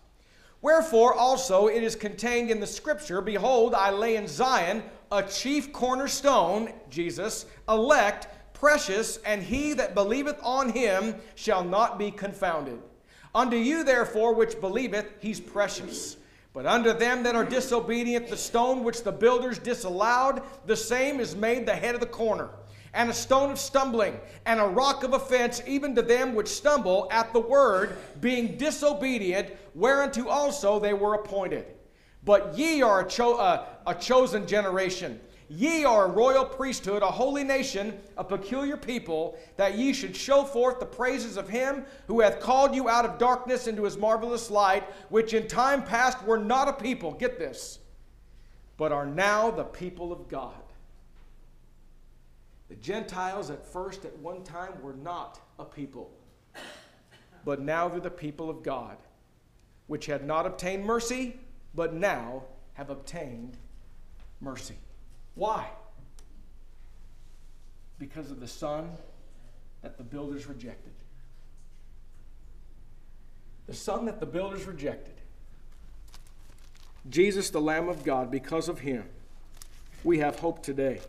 Wherefore 0.62 1.14
also 1.14 1.68
it 1.68 1.84
is 1.84 1.96
contained 1.96 2.52
in 2.52 2.60
the 2.60 2.68
Scripture 2.68 3.22
Behold, 3.22 3.74
I 3.74 3.92
lay 3.92 4.16
in 4.16 4.28
Zion 4.28 4.84
a 5.12 5.24
chief 5.24 5.72
cornerstone, 5.72 6.74
Jesus, 6.90 7.46
elect, 7.68 8.28
precious, 8.54 9.18
and 9.26 9.42
he 9.42 9.74
that 9.74 9.96
believeth 9.96 10.38
on 10.44 10.70
him 10.70 11.16
shall 11.36 11.64
not 11.64 11.98
be 11.98 12.12
confounded. 12.12 12.80
Unto 13.34 13.56
you, 13.56 13.84
therefore, 13.84 14.34
which 14.34 14.60
believeth, 14.60 15.06
he's 15.20 15.40
precious. 15.40 16.18
But 16.52 16.66
unto 16.66 16.94
them 16.94 17.24
that 17.24 17.36
are 17.36 17.46
disobedient, 17.46 18.28
the 18.28 18.36
stone 18.36 18.84
which 18.84 19.04
the 19.04 19.12
builders 19.12 19.60
disallowed, 19.60 20.42
the 20.66 20.76
same 20.76 21.20
is 21.20 21.36
made 21.36 21.66
the 21.66 21.76
head 21.76 21.96
of 21.96 22.02
the 22.02 22.08
corner, 22.08 22.50
and 22.94 23.10
a 23.10 23.14
stone 23.14 23.52
of 23.52 23.60
stumbling, 23.60 24.20
and 24.46 24.60
a 24.60 24.66
rock 24.66 25.04
of 25.04 25.14
offense, 25.14 25.62
even 25.68 25.96
to 25.96 26.02
them 26.02 26.34
which 26.34 26.48
stumble 26.48 27.08
at 27.12 27.34
the 27.34 27.40
word, 27.40 27.98
being 28.20 28.58
disobedient, 28.58 29.52
whereunto 29.76 30.28
also 30.28 30.80
they 30.80 30.94
were 30.94 31.14
appointed. 31.14 31.66
But 32.24 32.58
ye 32.58 32.82
are 32.82 33.02
a, 33.02 33.08
cho- 33.08 33.38
uh, 33.38 33.66
a 33.88 33.96
chosen 33.96 34.46
generation. 34.48 35.20
Ye 35.52 35.84
are 35.84 36.06
a 36.06 36.12
royal 36.12 36.46
priesthood, 36.46 37.02
a 37.02 37.08
holy 37.08 37.44
nation, 37.44 38.00
a 38.18 38.24
peculiar 38.24 38.78
people, 38.78 39.36
that 39.58 39.76
ye 39.76 39.94
should 39.94 40.16
show 40.16 40.44
forth 40.44 40.80
the 40.80 40.86
praises 40.86 41.38
of 41.38 41.50
him 41.50 41.86
who 42.06 42.20
hath 42.20 42.40
called 42.40 42.76
you 42.76 42.88
out 42.88 43.04
of 43.04 43.18
darkness 43.18 43.66
into 43.66 43.84
his 43.84 43.98
marvelous 43.98 44.52
light, 44.52 44.84
which 45.10 45.34
in 45.34 45.48
time 45.48 45.84
past 45.84 46.24
were 46.24 46.38
not 46.38 46.68
a 46.68 46.74
people, 46.74 47.14
get 47.14 47.40
this, 47.40 47.80
but 48.78 48.92
are 48.92 49.08
now 49.08 49.50
the 49.50 49.64
people 49.64 50.12
of 50.12 50.28
God. 50.28 50.54
The 52.70 52.76
Gentiles 52.76 53.50
at 53.50 53.66
first, 53.66 54.06
at 54.06 54.18
one 54.20 54.44
time, 54.44 54.82
were 54.82 54.94
not 54.94 55.40
a 55.58 55.66
people, 55.66 56.12
but 57.44 57.62
now 57.62 57.88
they're 57.90 58.00
the 58.00 58.10
people 58.10 58.50
of 58.50 58.64
God, 58.64 58.98
which 59.88 60.06
had 60.06 60.26
not 60.26 60.46
obtained 60.46 60.86
mercy 60.86 61.36
but 61.74 61.94
now 61.94 62.44
have 62.74 62.90
obtained 62.90 63.58
mercy. 64.42 64.76
Why? 65.36 65.68
Because 67.98 68.32
of 68.32 68.40
the 68.40 68.48
Son 68.48 68.90
that 69.82 69.98
the 69.98 70.04
builders 70.04 70.48
rejected. 70.48 70.94
The 73.68 73.74
Son 73.74 74.06
that 74.06 74.20
the 74.20 74.26
builders 74.26 74.66
rejected. 74.66 75.14
Jesus, 77.10 77.50
the 77.50 77.62
Lamb 77.62 77.88
of 77.88 78.04
God, 78.04 78.32
because 78.32 78.68
of 78.68 78.80
him, 78.80 79.06
we 80.04 80.20
have 80.20 80.40
hope 80.40 80.64
today. 80.64 81.00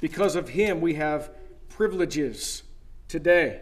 Because 0.00 0.36
of 0.36 0.50
him, 0.50 0.80
we 0.80 0.94
have 0.94 1.30
privileges 1.68 2.62
today. 3.08 3.60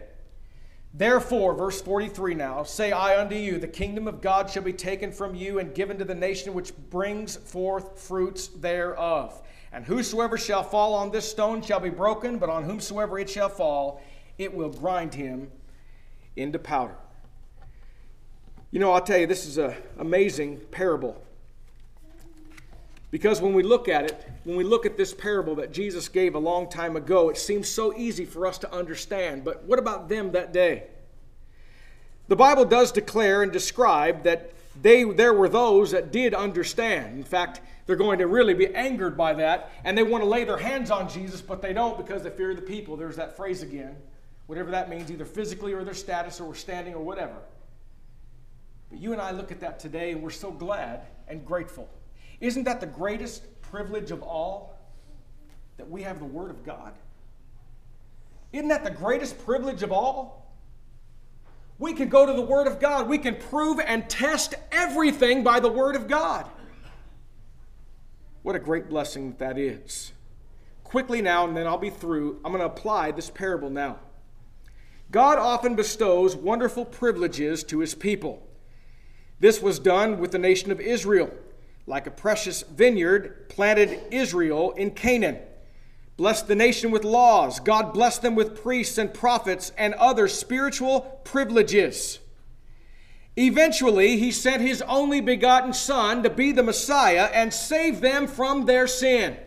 Therefore, 0.93 1.53
verse 1.53 1.81
43 1.81 2.35
now, 2.35 2.63
say 2.63 2.93
I 2.93 3.19
unto 3.19 3.35
you, 3.35 3.59
the 3.59 3.67
kingdom 3.67 4.07
of 4.07 4.21
God 4.21 4.49
shall 4.49 4.63
be 4.63 4.71
taken 4.71 5.11
from 5.11 5.35
you 5.35 5.59
and 5.59 5.75
given 5.75 5.97
to 5.97 6.05
the 6.05 6.15
nation 6.15 6.53
which 6.53 6.71
brings 6.89 7.35
forth 7.35 7.99
fruits 7.99 8.47
thereof. 8.47 9.41
And 9.73 9.85
whosoever 9.85 10.37
shall 10.37 10.63
fall 10.63 10.93
on 10.93 11.11
this 11.11 11.29
stone 11.29 11.61
shall 11.61 11.81
be 11.81 11.89
broken, 11.89 12.37
but 12.37 12.49
on 12.49 12.63
whomsoever 12.63 13.19
it 13.19 13.29
shall 13.29 13.49
fall, 13.49 14.01
it 14.37 14.53
will 14.53 14.69
grind 14.69 15.13
him 15.13 15.51
into 16.37 16.59
powder. 16.59 16.95
You 18.71 18.79
know, 18.79 18.93
I'll 18.93 19.01
tell 19.01 19.17
you, 19.17 19.27
this 19.27 19.45
is 19.45 19.57
an 19.57 19.73
amazing 19.99 20.61
parable. 20.71 21.21
Because 23.15 23.39
when 23.39 23.53
we 23.53 23.63
look 23.63 23.87
at 23.87 24.03
it, 24.03 24.29
when 24.43 24.57
we 24.57 24.65
look 24.65 24.85
at 24.85 24.97
this 24.97 25.13
parable 25.13 25.55
that 25.55 25.71
Jesus 25.71 26.09
gave 26.09 26.35
a 26.35 26.37
long 26.37 26.69
time 26.69 26.97
ago, 26.97 27.29
it 27.29 27.37
seems 27.37 27.69
so 27.69 27.95
easy 27.95 28.25
for 28.25 28.45
us 28.45 28.57
to 28.57 28.73
understand. 28.73 29.45
But 29.45 29.63
what 29.63 29.79
about 29.79 30.09
them 30.09 30.33
that 30.33 30.51
day? 30.51 30.87
The 32.27 32.35
Bible 32.35 32.65
does 32.65 32.91
declare 32.91 33.41
and 33.41 33.53
describe 33.53 34.23
that 34.23 34.51
they, 34.81 35.05
there 35.05 35.33
were 35.33 35.47
those 35.47 35.91
that 35.91 36.11
did 36.11 36.33
understand. 36.33 37.15
In 37.15 37.23
fact, 37.23 37.61
they're 37.85 37.95
going 37.95 38.19
to 38.19 38.27
really 38.27 38.53
be 38.53 38.75
angered 38.75 39.15
by 39.15 39.31
that, 39.35 39.71
and 39.85 39.97
they 39.97 40.03
want 40.03 40.21
to 40.21 40.29
lay 40.29 40.43
their 40.43 40.57
hands 40.57 40.91
on 40.91 41.07
Jesus, 41.07 41.41
but 41.41 41.61
they 41.61 41.71
don't 41.71 41.95
because 41.95 42.21
they 42.21 42.31
fear 42.31 42.53
the 42.53 42.61
people. 42.61 42.97
There's 42.97 43.15
that 43.15 43.37
phrase 43.37 43.63
again, 43.63 43.95
whatever 44.47 44.71
that 44.71 44.89
means, 44.89 45.09
either 45.09 45.23
physically 45.23 45.71
or 45.71 45.85
their 45.85 45.93
status 45.93 46.41
or 46.41 46.53
standing 46.53 46.93
or 46.93 47.01
whatever. 47.01 47.37
But 48.89 48.99
you 48.99 49.13
and 49.13 49.21
I 49.21 49.31
look 49.31 49.53
at 49.53 49.61
that 49.61 49.79
today, 49.79 50.11
and 50.11 50.21
we're 50.21 50.31
so 50.31 50.51
glad 50.51 51.03
and 51.29 51.45
grateful 51.45 51.87
isn't 52.39 52.63
that 52.63 52.79
the 52.81 52.87
greatest 52.87 53.43
privilege 53.61 54.11
of 54.11 54.21
all? 54.23 54.77
That 55.77 55.89
we 55.89 56.03
have 56.03 56.19
the 56.19 56.25
Word 56.25 56.49
of 56.51 56.63
God? 56.63 56.93
Isn't 58.53 58.69
that 58.69 58.83
the 58.83 58.91
greatest 58.91 59.43
privilege 59.45 59.83
of 59.83 59.91
all? 59.91 60.53
We 61.77 61.93
can 61.93 62.07
go 62.07 62.25
to 62.25 62.33
the 62.33 62.41
Word 62.41 62.67
of 62.67 62.79
God. 62.79 63.09
We 63.09 63.17
can 63.17 63.35
prove 63.35 63.79
and 63.79 64.09
test 64.09 64.53
everything 64.71 65.43
by 65.43 65.59
the 65.59 65.69
Word 65.69 65.95
of 65.95 66.07
God. 66.07 66.45
What 68.43 68.55
a 68.55 68.59
great 68.59 68.89
blessing 68.89 69.35
that 69.39 69.57
is. 69.57 70.13
Quickly 70.83 71.21
now, 71.21 71.45
and 71.47 71.57
then 71.57 71.67
I'll 71.67 71.77
be 71.77 71.89
through, 71.89 72.39
I'm 72.45 72.51
going 72.51 72.59
to 72.59 72.67
apply 72.67 73.11
this 73.11 73.29
parable 73.29 73.69
now. 73.69 73.99
God 75.11 75.37
often 75.37 75.75
bestows 75.75 76.35
wonderful 76.35 76.85
privileges 76.85 77.63
to 77.65 77.79
his 77.79 77.95
people. 77.95 78.47
This 79.39 79.61
was 79.61 79.79
done 79.79 80.19
with 80.19 80.31
the 80.31 80.39
nation 80.39 80.71
of 80.71 80.79
Israel 80.79 81.31
like 81.87 82.07
a 82.07 82.11
precious 82.11 82.63
vineyard, 82.63 83.49
planted 83.49 83.99
Israel 84.11 84.71
in 84.71 84.91
Canaan. 84.91 85.37
Blessed 86.17 86.47
the 86.47 86.55
nation 86.55 86.91
with 86.91 87.03
laws. 87.03 87.59
God 87.59 87.93
blessed 87.93 88.21
them 88.21 88.35
with 88.35 88.61
priests 88.61 88.97
and 88.97 89.13
prophets 89.13 89.71
and 89.77 89.93
other 89.95 90.27
spiritual 90.27 91.01
privileges. 91.23 92.19
Eventually, 93.35 94.17
he 94.17 94.31
sent 94.31 94.61
his 94.61 94.81
only 94.83 95.19
begotten 95.19 95.73
Son 95.73 96.23
to 96.23 96.29
be 96.29 96.53
the 96.53 96.63
Messiah 96.63 97.29
and 97.33 97.53
save 97.53 97.99
them 97.99 98.27
from 98.27 98.65
their 98.65 98.87
sin. 98.87 99.37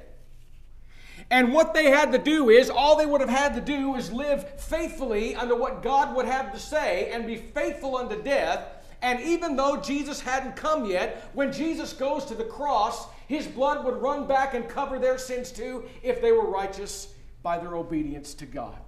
And 1.31 1.53
what 1.53 1.75
they 1.75 1.91
had 1.91 2.13
to 2.13 2.19
do 2.19 2.51
is, 2.51 2.71
all 2.71 2.97
they 2.97 3.07
would 3.07 3.21
have 3.21 3.31
had 3.31 3.55
to 3.55 3.61
do 3.61 3.95
is 3.97 4.13
live 4.13 4.61
faithfully 4.61 5.35
under 5.35 5.55
what 5.55 5.83
God 5.83 6.15
would 6.17 6.27
have 6.27 6.53
to 6.53 6.59
say 6.59 7.11
and 7.13 7.27
be 7.27 7.37
faithful 7.37 7.97
unto 7.97 8.23
death 8.23 8.78
and 9.01 9.21
even 9.21 9.57
though 9.57 9.77
Jesus 9.77 10.21
hadn't 10.21 10.57
come 10.57 10.85
yet, 10.85 11.31
when 11.33 11.53
Jesus 11.53 11.93
goes 11.93 12.25
to 12.27 12.35
the 12.35 12.45
cross, 12.45 13.07
his 13.29 13.47
blood 13.47 13.85
would 13.85 14.03
run 14.03 14.27
back 14.27 14.55
and 14.55 14.69
cover 14.69 14.99
their 14.99 15.19
sins 15.19 15.53
too 15.53 15.85
if 16.03 16.21
they 16.21 16.33
were 16.33 16.51
righteous 16.51 17.09
by 17.43 17.59
their 17.59 17.77
obedience 17.77 18.35
to 18.35 18.47
God. 18.47 18.79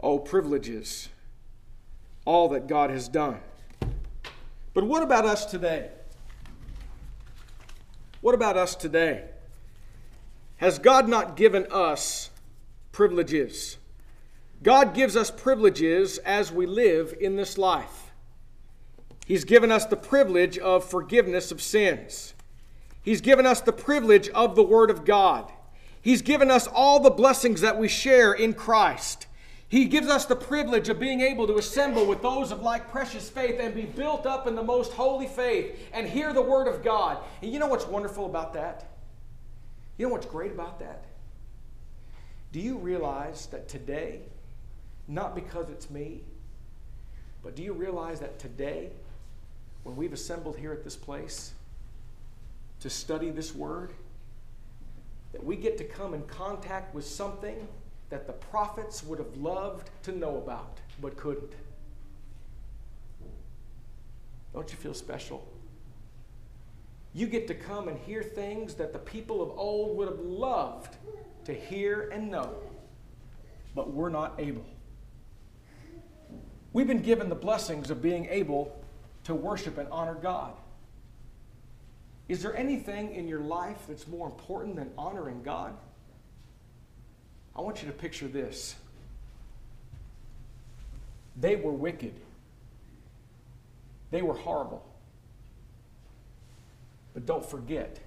Oh, 0.00 0.18
privileges, 0.18 1.08
all 2.24 2.48
that 2.48 2.66
God 2.66 2.90
has 2.90 3.08
done. 3.08 3.38
But 4.74 4.84
what 4.84 5.02
about 5.02 5.24
us 5.24 5.44
today? 5.44 5.90
What 8.20 8.34
about 8.34 8.56
us 8.56 8.74
today? 8.74 9.24
Has 10.56 10.78
God 10.78 11.08
not 11.08 11.36
given 11.36 11.66
us 11.70 12.30
privileges? 12.90 13.78
God 14.62 14.94
gives 14.94 15.16
us 15.16 15.30
privileges 15.30 16.18
as 16.18 16.52
we 16.52 16.66
live 16.66 17.14
in 17.20 17.36
this 17.36 17.58
life. 17.58 18.12
He's 19.26 19.44
given 19.44 19.72
us 19.72 19.86
the 19.86 19.96
privilege 19.96 20.58
of 20.58 20.84
forgiveness 20.84 21.50
of 21.50 21.60
sins. 21.60 22.34
He's 23.02 23.20
given 23.20 23.46
us 23.46 23.60
the 23.60 23.72
privilege 23.72 24.28
of 24.28 24.54
the 24.54 24.62
Word 24.62 24.90
of 24.90 25.04
God. 25.04 25.50
He's 26.00 26.22
given 26.22 26.50
us 26.50 26.66
all 26.66 27.00
the 27.00 27.10
blessings 27.10 27.60
that 27.60 27.78
we 27.78 27.88
share 27.88 28.32
in 28.32 28.54
Christ. 28.54 29.26
He 29.68 29.86
gives 29.86 30.08
us 30.08 30.26
the 30.26 30.36
privilege 30.36 30.88
of 30.88 31.00
being 31.00 31.22
able 31.22 31.46
to 31.46 31.56
assemble 31.56 32.06
with 32.06 32.20
those 32.20 32.52
of 32.52 32.60
like 32.60 32.90
precious 32.90 33.30
faith 33.30 33.58
and 33.58 33.74
be 33.74 33.86
built 33.86 34.26
up 34.26 34.46
in 34.46 34.54
the 34.54 34.62
most 34.62 34.92
holy 34.92 35.26
faith 35.26 35.88
and 35.92 36.06
hear 36.06 36.32
the 36.32 36.42
Word 36.42 36.68
of 36.68 36.84
God. 36.84 37.18
And 37.40 37.52
you 37.52 37.58
know 37.58 37.68
what's 37.68 37.86
wonderful 37.86 38.26
about 38.26 38.52
that? 38.54 38.90
You 39.96 40.06
know 40.06 40.12
what's 40.12 40.26
great 40.26 40.52
about 40.52 40.78
that? 40.80 41.04
Do 42.52 42.60
you 42.60 42.76
realize 42.76 43.46
that 43.46 43.68
today 43.68 44.20
not 45.08 45.34
because 45.34 45.68
it's 45.68 45.90
me, 45.90 46.22
but 47.42 47.56
do 47.56 47.62
you 47.62 47.72
realize 47.72 48.20
that 48.20 48.38
today, 48.38 48.90
when 49.82 49.96
we've 49.96 50.12
assembled 50.12 50.56
here 50.56 50.72
at 50.72 50.84
this 50.84 50.96
place 50.96 51.52
to 52.80 52.88
study 52.88 53.30
this 53.30 53.54
word, 53.54 53.92
that 55.32 55.42
we 55.44 55.56
get 55.56 55.76
to 55.78 55.84
come 55.84 56.14
in 56.14 56.22
contact 56.22 56.94
with 56.94 57.04
something 57.04 57.66
that 58.10 58.26
the 58.26 58.32
prophets 58.32 59.02
would 59.02 59.18
have 59.18 59.36
loved 59.36 59.90
to 60.02 60.12
know 60.12 60.36
about 60.36 60.78
but 61.00 61.16
couldn't? 61.16 61.52
Don't 64.52 64.70
you 64.70 64.76
feel 64.76 64.94
special? 64.94 65.46
You 67.14 67.26
get 67.26 67.46
to 67.48 67.54
come 67.54 67.88
and 67.88 67.98
hear 67.98 68.22
things 68.22 68.74
that 68.74 68.92
the 68.92 68.98
people 68.98 69.42
of 69.42 69.50
old 69.58 69.96
would 69.96 70.08
have 70.08 70.20
loved 70.20 70.96
to 71.44 71.52
hear 71.52 72.08
and 72.10 72.30
know, 72.30 72.54
but 73.74 73.92
were 73.92 74.10
not 74.10 74.34
able. 74.38 74.64
We've 76.72 76.86
been 76.86 77.02
given 77.02 77.28
the 77.28 77.34
blessings 77.34 77.90
of 77.90 78.00
being 78.00 78.26
able 78.26 78.76
to 79.24 79.34
worship 79.34 79.78
and 79.78 79.88
honor 79.90 80.14
God. 80.14 80.54
Is 82.28 82.42
there 82.42 82.56
anything 82.56 83.14
in 83.14 83.28
your 83.28 83.40
life 83.40 83.84
that's 83.88 84.06
more 84.06 84.26
important 84.26 84.76
than 84.76 84.90
honoring 84.96 85.42
God? 85.42 85.74
I 87.54 87.60
want 87.60 87.82
you 87.82 87.88
to 87.88 87.92
picture 87.92 88.26
this. 88.26 88.74
They 91.38 91.56
were 91.56 91.72
wicked. 91.72 92.14
They 94.10 94.22
were 94.22 94.34
horrible. 94.34 94.84
But 97.12 97.26
don't 97.26 97.44
forget, 97.44 97.98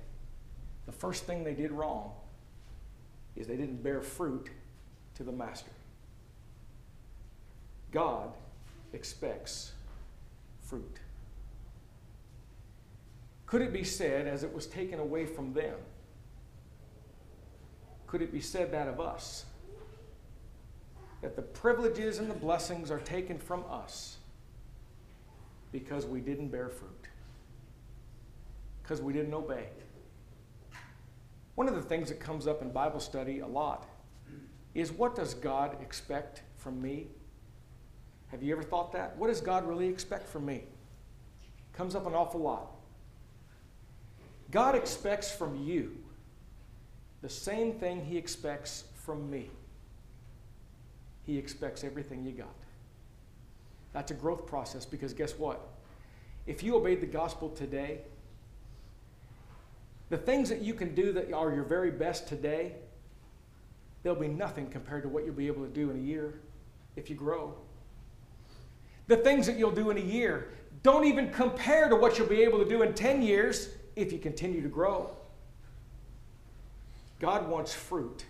the 0.88 0.92
first 0.92 1.26
thing 1.26 1.44
they 1.44 1.54
did 1.54 1.72
wrong 1.72 2.12
is 3.36 3.46
they 3.46 3.58
didn't 3.58 3.84
bear 3.84 4.02
fruit 4.02 4.50
to 5.16 5.24
the 5.24 5.32
master. 5.32 5.72
God 7.92 8.32
expects 8.96 9.74
fruit. 10.62 11.00
Could 13.46 13.62
it 13.62 13.72
be 13.72 13.84
said, 13.84 14.28
as 14.28 14.44
it 14.44 14.54
was 14.54 14.66
taken 14.66 15.00
away 15.00 15.26
from 15.26 15.54
them, 15.54 15.76
could 18.08 18.22
it 18.22 18.32
be 18.32 18.42
said 18.42 18.72
that 18.72 18.88
of 18.88 19.00
us? 19.00 19.46
That 21.22 21.36
the 21.36 21.42
privileges 21.42 22.18
and 22.18 22.30
the 22.30 22.36
blessings 22.36 22.90
are 22.90 23.00
taken 23.00 23.38
from 23.38 23.64
us 23.70 24.18
because 25.72 26.06
we 26.06 26.22
didn't 26.22 26.48
bear 26.48 26.70
fruit, 26.70 27.08
because 28.82 29.02
we 29.02 29.14
didn't 29.14 29.34
obey. 29.34 29.68
One 31.56 31.68
of 31.68 31.76
the 31.76 31.82
things 31.82 32.10
that 32.10 32.20
comes 32.20 32.48
up 32.48 32.62
in 32.62 32.72
Bible 32.72 33.00
study 33.00 33.40
a 33.40 33.48
lot 33.48 33.88
is 34.74 34.92
what 34.92 35.16
does 35.16 35.34
God 35.34 35.78
expect 35.82 36.44
from 36.58 36.82
me 36.82 37.08
have 38.30 38.44
you 38.44 38.54
ever 38.54 38.64
thought 38.64 38.92
that? 38.94 39.16
What 39.18 39.28
does 39.28 39.42
God 39.42 39.68
really 39.68 39.88
expect 39.88 40.28
from 40.28 40.46
me? 40.46 40.64
Comes 41.74 41.96
up 41.96 42.08
an 42.08 42.14
awful 42.14 42.42
lot. 42.42 42.72
God 44.52 44.76
expects 44.76 45.32
from 45.32 45.62
you 45.64 45.98
the 47.22 47.30
same 47.30 47.74
thing 47.74 48.04
He 48.06 48.18
expects 48.18 48.86
from 49.04 49.30
me. 49.30 49.50
He 51.26 51.38
expects 51.38 51.84
everything 51.84 52.24
you 52.24 52.32
got. 52.32 52.56
That's 53.94 54.12
a 54.12 54.14
growth 54.14 54.46
process 54.46 54.86
because 54.86 55.14
guess 55.14 55.38
what? 55.38 55.68
If 56.46 56.62
you 56.62 56.76
obeyed 56.76 57.02
the 57.02 57.08
gospel 57.08 57.50
today, 57.50 58.02
the 60.10 60.18
things 60.18 60.50
that 60.50 60.62
you 60.62 60.74
can 60.74 60.94
do 60.94 61.12
that 61.14 61.34
are 61.34 61.54
your 61.54 61.64
very 61.64 61.92
best 61.92 62.28
today, 62.28 62.74
there'll 64.04 64.20
be 64.20 64.28
nothing 64.28 64.70
compared 64.70 65.02
to 65.04 65.10
what 65.10 65.26
you'll 65.26 65.34
be 65.34 65.48
able 65.48 65.64
to 65.64 65.72
do 65.72 65.90
in 65.90 65.98
a 65.98 66.02
year 66.02 66.40
if 66.96 67.10
you 67.10 67.16
grow. 67.16 67.56
The 69.08 69.18
things 69.18 69.46
that 69.48 69.58
you'll 69.58 69.72
do 69.72 69.90
in 69.90 69.98
a 69.98 70.02
year 70.02 70.50
don't 70.84 71.06
even 71.06 71.32
compare 71.32 71.90
to 71.90 71.96
what 71.96 72.18
you'll 72.18 72.28
be 72.28 72.44
able 72.44 72.60
to 72.60 72.70
do 72.70 72.82
in 72.82 72.94
10 72.94 73.22
years 73.22 73.70
if 73.96 74.12
you 74.12 74.20
continue 74.20 74.62
to 74.62 74.70
grow. 74.70 75.10
God 77.20 77.48
wants 77.48 77.74
fruit. 77.74 78.26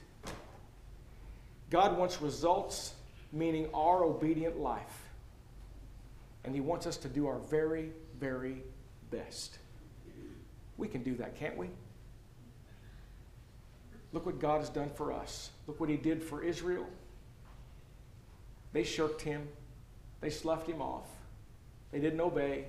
God 1.70 1.98
wants 1.98 2.22
results, 2.22 2.94
meaning 3.32 3.68
our 3.74 4.04
obedient 4.04 4.60
life. 4.60 5.10
And 6.44 6.54
He 6.54 6.62
wants 6.62 6.86
us 6.86 6.98
to 6.98 7.08
do 7.08 7.28
our 7.28 7.40
very, 7.40 7.92
very 8.20 8.62
best. 9.12 9.58
We 10.78 10.88
can 10.88 11.04
do 11.04 11.16
that, 11.16 11.36
can't 11.36 11.58
we? 11.58 11.70
Look 14.14 14.26
what 14.26 14.40
God 14.40 14.60
has 14.60 14.70
done 14.70 14.90
for 14.96 15.12
us. 15.12 15.50
Look 15.68 15.80
what 15.80 15.90
He 15.90 15.98
did 15.98 16.24
for 16.24 16.44
Israel. 16.44 16.86
They 18.72 18.84
shirked 18.84 19.22
Him, 19.22 19.48
they 20.26 20.32
sloughed 20.32 20.68
Him 20.68 20.82
off, 20.82 21.08
they 21.92 22.00
didn't 22.00 22.20
obey, 22.20 22.66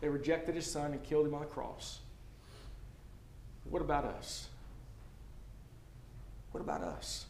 they 0.00 0.08
rejected 0.08 0.56
His 0.56 0.68
Son 0.68 0.90
and 0.92 1.00
killed 1.04 1.24
Him 1.24 1.34
on 1.34 1.40
the 1.40 1.46
cross. 1.46 2.00
What 3.70 3.80
about 3.80 4.04
us? 4.04 4.48
What 6.50 6.60
about 6.60 6.82
us? 6.82 7.26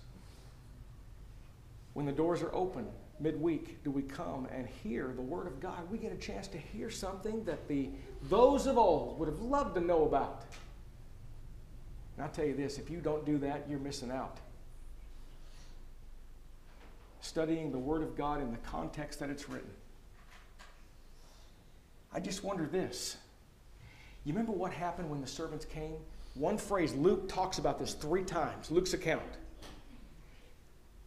When 1.93 2.07
the 2.07 2.13
doors 2.13 2.41
are 2.41 2.55
open 2.55 2.87
midweek, 3.21 3.85
do 3.85 3.91
we 3.91 4.01
come 4.01 4.47
and 4.51 4.67
hear 4.83 5.13
the 5.15 5.21
Word 5.21 5.47
of 5.47 5.61
God? 5.61 5.91
We 5.91 5.99
get 5.99 6.11
a 6.11 6.17
chance 6.17 6.49
to 6.49 6.59
hear 6.59 6.89
something 6.89 7.45
that 7.45 7.69
the 7.69 7.91
those 8.31 8.67
of 8.67 8.79
old 8.79 9.19
would 9.19 9.29
have 9.29 9.41
loved 9.41 9.75
to 9.75 9.83
know 9.83 10.07
about. 10.07 10.45
And 12.17 12.25
I'll 12.25 12.33
tell 12.33 12.47
you 12.47 12.57
this 12.57 12.79
if 12.79 12.89
you 12.89 13.01
don't 13.01 13.27
do 13.27 13.37
that, 13.39 13.67
you're 13.69 13.79
missing 13.79 14.11
out. 14.11 14.39
Studying 17.27 17.73
the 17.73 17.79
Word 17.79 18.05
of 18.05 18.17
God 18.17 18.41
in 18.41 18.53
the 18.53 18.57
context 18.59 19.19
that 19.19 19.31
it's 19.31 19.49
written. 19.49 19.69
I 22.15 22.21
just 22.21 22.45
wonder 22.45 22.67
this. 22.67 23.17
You 24.25 24.33
remember 24.33 24.53
what 24.53 24.73
happened 24.73 25.11
when 25.11 25.21
the 25.21 25.27
servants 25.27 25.65
came? 25.65 25.97
One 26.35 26.57
phrase, 26.57 26.95
Luke 26.95 27.29
talks 27.29 27.59
about 27.59 27.81
this 27.81 27.95
three 27.95 28.23
times, 28.23 28.71
Luke's 28.71 28.95
account. 28.95 29.25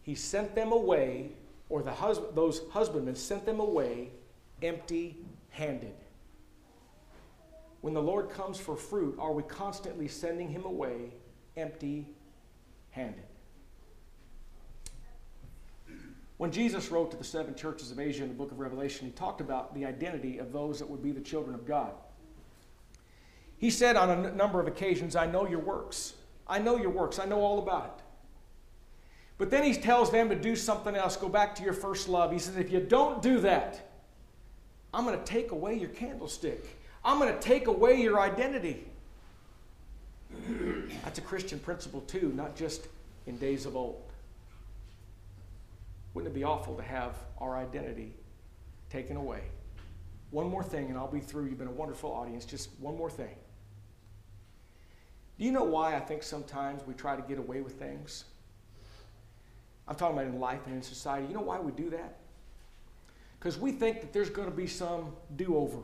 He 0.02 0.14
sent 0.14 0.54
them 0.54 0.72
away, 0.72 1.32
or 1.70 1.82
the 1.82 1.92
hus- 1.92 2.20
those 2.34 2.68
husbandmen 2.70 3.16
sent 3.16 3.46
them 3.46 3.58
away 3.58 4.10
empty 4.60 5.16
handed. 5.48 5.94
When 7.80 7.94
the 7.94 8.02
Lord 8.02 8.28
comes 8.28 8.58
for 8.58 8.76
fruit, 8.76 9.16
are 9.18 9.32
we 9.32 9.42
constantly 9.44 10.06
sending 10.06 10.50
him 10.50 10.66
away 10.66 11.14
empty 11.56 12.06
handed? 12.90 13.29
When 16.40 16.50
Jesus 16.50 16.90
wrote 16.90 17.10
to 17.10 17.18
the 17.18 17.24
seven 17.24 17.54
churches 17.54 17.90
of 17.90 18.00
Asia 18.00 18.22
in 18.22 18.30
the 18.30 18.34
book 18.34 18.50
of 18.50 18.60
Revelation, 18.60 19.06
he 19.06 19.12
talked 19.12 19.42
about 19.42 19.74
the 19.74 19.84
identity 19.84 20.38
of 20.38 20.54
those 20.54 20.78
that 20.78 20.88
would 20.88 21.02
be 21.02 21.12
the 21.12 21.20
children 21.20 21.54
of 21.54 21.66
God. 21.66 21.92
He 23.58 23.68
said 23.68 23.94
on 23.94 24.08
a 24.08 24.32
number 24.32 24.58
of 24.58 24.66
occasions, 24.66 25.16
I 25.16 25.26
know 25.26 25.46
your 25.46 25.58
works. 25.58 26.14
I 26.48 26.58
know 26.58 26.78
your 26.78 26.88
works. 26.88 27.18
I 27.18 27.26
know 27.26 27.42
all 27.42 27.58
about 27.58 27.98
it. 27.98 28.04
But 29.36 29.50
then 29.50 29.64
he 29.64 29.74
tells 29.74 30.10
them 30.10 30.30
to 30.30 30.34
do 30.34 30.56
something 30.56 30.96
else. 30.96 31.14
Go 31.14 31.28
back 31.28 31.54
to 31.56 31.62
your 31.62 31.74
first 31.74 32.08
love. 32.08 32.32
He 32.32 32.38
says, 32.38 32.56
if 32.56 32.72
you 32.72 32.80
don't 32.80 33.20
do 33.20 33.40
that, 33.40 33.90
I'm 34.94 35.04
going 35.04 35.18
to 35.18 35.24
take 35.26 35.50
away 35.50 35.74
your 35.74 35.90
candlestick. 35.90 36.64
I'm 37.04 37.18
going 37.18 37.34
to 37.34 37.38
take 37.38 37.66
away 37.66 38.00
your 38.00 38.18
identity. 38.18 38.86
That's 41.04 41.18
a 41.18 41.22
Christian 41.22 41.58
principle, 41.58 42.00
too, 42.00 42.32
not 42.34 42.56
just 42.56 42.88
in 43.26 43.36
days 43.36 43.66
of 43.66 43.76
old. 43.76 44.09
Wouldn't 46.20 46.36
it 46.36 46.38
be 46.38 46.44
awful 46.44 46.74
to 46.74 46.82
have 46.82 47.16
our 47.38 47.56
identity 47.56 48.12
taken 48.90 49.16
away? 49.16 49.40
One 50.32 50.50
more 50.50 50.62
thing, 50.62 50.90
and 50.90 50.98
I'll 50.98 51.10
be 51.10 51.18
through. 51.18 51.46
You've 51.46 51.56
been 51.56 51.66
a 51.66 51.72
wonderful 51.72 52.12
audience. 52.12 52.44
Just 52.44 52.68
one 52.78 52.94
more 52.94 53.08
thing. 53.08 53.34
Do 55.38 55.46
you 55.46 55.50
know 55.50 55.64
why 55.64 55.96
I 55.96 56.00
think 56.00 56.22
sometimes 56.22 56.82
we 56.86 56.92
try 56.92 57.16
to 57.16 57.22
get 57.22 57.38
away 57.38 57.62
with 57.62 57.78
things? 57.78 58.24
I'm 59.88 59.96
talking 59.96 60.14
about 60.18 60.28
in 60.28 60.38
life 60.38 60.60
and 60.66 60.76
in 60.76 60.82
society. 60.82 61.26
You 61.26 61.32
know 61.32 61.40
why 61.40 61.58
we 61.58 61.72
do 61.72 61.88
that? 61.88 62.18
Because 63.38 63.56
we 63.56 63.72
think 63.72 64.02
that 64.02 64.12
there's 64.12 64.28
going 64.28 64.50
to 64.50 64.54
be 64.54 64.66
some 64.66 65.14
do 65.36 65.56
over. 65.56 65.78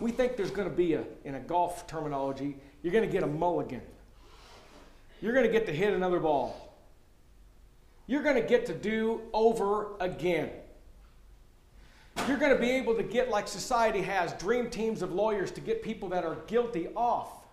We 0.00 0.10
think 0.10 0.36
there's 0.36 0.50
going 0.50 0.68
to 0.68 0.74
be 0.74 0.94
a, 0.94 1.04
in 1.24 1.36
a 1.36 1.40
golf 1.40 1.86
terminology, 1.86 2.56
you're 2.82 2.92
going 2.92 3.06
to 3.06 3.12
get 3.12 3.22
a 3.22 3.28
mulligan. 3.28 3.82
You're 5.20 5.32
going 5.32 5.46
to 5.46 5.52
get 5.52 5.64
to 5.66 5.72
hit 5.72 5.94
another 5.94 6.18
ball. 6.18 6.65
You're 8.06 8.22
going 8.22 8.36
to 8.36 8.48
get 8.48 8.66
to 8.66 8.74
do 8.74 9.22
over 9.32 9.96
again. 9.98 10.50
You're 12.28 12.38
going 12.38 12.52
to 12.52 12.58
be 12.58 12.70
able 12.70 12.94
to 12.94 13.02
get, 13.02 13.28
like 13.28 13.46
society 13.46 14.02
has, 14.02 14.32
dream 14.34 14.70
teams 14.70 15.02
of 15.02 15.12
lawyers 15.12 15.50
to 15.52 15.60
get 15.60 15.82
people 15.82 16.08
that 16.10 16.24
are 16.24 16.36
guilty 16.46 16.88
off. 16.96 17.46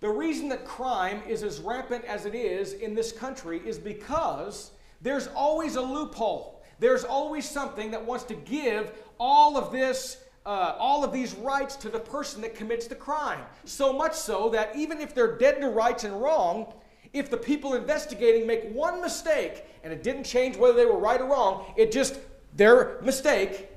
The 0.00 0.08
reason 0.08 0.48
that 0.48 0.64
crime 0.64 1.22
is 1.28 1.42
as 1.42 1.60
rampant 1.60 2.04
as 2.06 2.24
it 2.24 2.34
is 2.34 2.72
in 2.72 2.94
this 2.94 3.12
country 3.12 3.60
is 3.64 3.78
because 3.78 4.70
there's 5.02 5.28
always 5.28 5.76
a 5.76 5.82
loophole. 5.82 6.62
There's 6.78 7.04
always 7.04 7.48
something 7.48 7.90
that 7.90 8.04
wants 8.04 8.24
to 8.24 8.34
give 8.34 8.92
all 9.18 9.58
of 9.58 9.70
this, 9.70 10.16
uh, 10.46 10.74
all 10.78 11.04
of 11.04 11.12
these 11.12 11.34
rights 11.34 11.76
to 11.76 11.90
the 11.90 12.00
person 12.00 12.40
that 12.40 12.54
commits 12.54 12.86
the 12.86 12.94
crime. 12.94 13.40
So 13.66 13.92
much 13.92 14.14
so 14.14 14.48
that 14.50 14.74
even 14.74 15.00
if 15.00 15.14
they're 15.14 15.36
dead 15.36 15.60
to 15.60 15.68
rights 15.68 16.04
and 16.04 16.20
wrong, 16.20 16.72
if 17.12 17.30
the 17.30 17.36
people 17.36 17.74
investigating 17.74 18.46
make 18.46 18.70
one 18.72 19.00
mistake 19.00 19.64
and 19.82 19.92
it 19.92 20.02
didn't 20.02 20.24
change 20.24 20.56
whether 20.56 20.74
they 20.74 20.86
were 20.86 20.98
right 20.98 21.20
or 21.20 21.26
wrong, 21.28 21.72
it 21.76 21.90
just 21.90 22.18
their 22.54 23.00
mistake, 23.02 23.68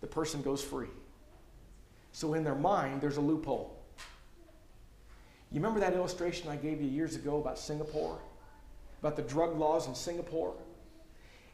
the 0.00 0.06
person 0.06 0.42
goes 0.42 0.62
free. 0.62 0.88
So 2.12 2.34
in 2.34 2.44
their 2.44 2.54
mind, 2.54 3.00
there's 3.00 3.16
a 3.16 3.20
loophole. 3.20 3.78
You 5.50 5.60
remember 5.60 5.80
that 5.80 5.92
illustration 5.92 6.48
I 6.48 6.56
gave 6.56 6.80
you 6.80 6.88
years 6.88 7.14
ago 7.14 7.38
about 7.38 7.58
Singapore? 7.58 8.18
About 9.00 9.16
the 9.16 9.22
drug 9.22 9.58
laws 9.58 9.86
in 9.86 9.94
Singapore? 9.94 10.54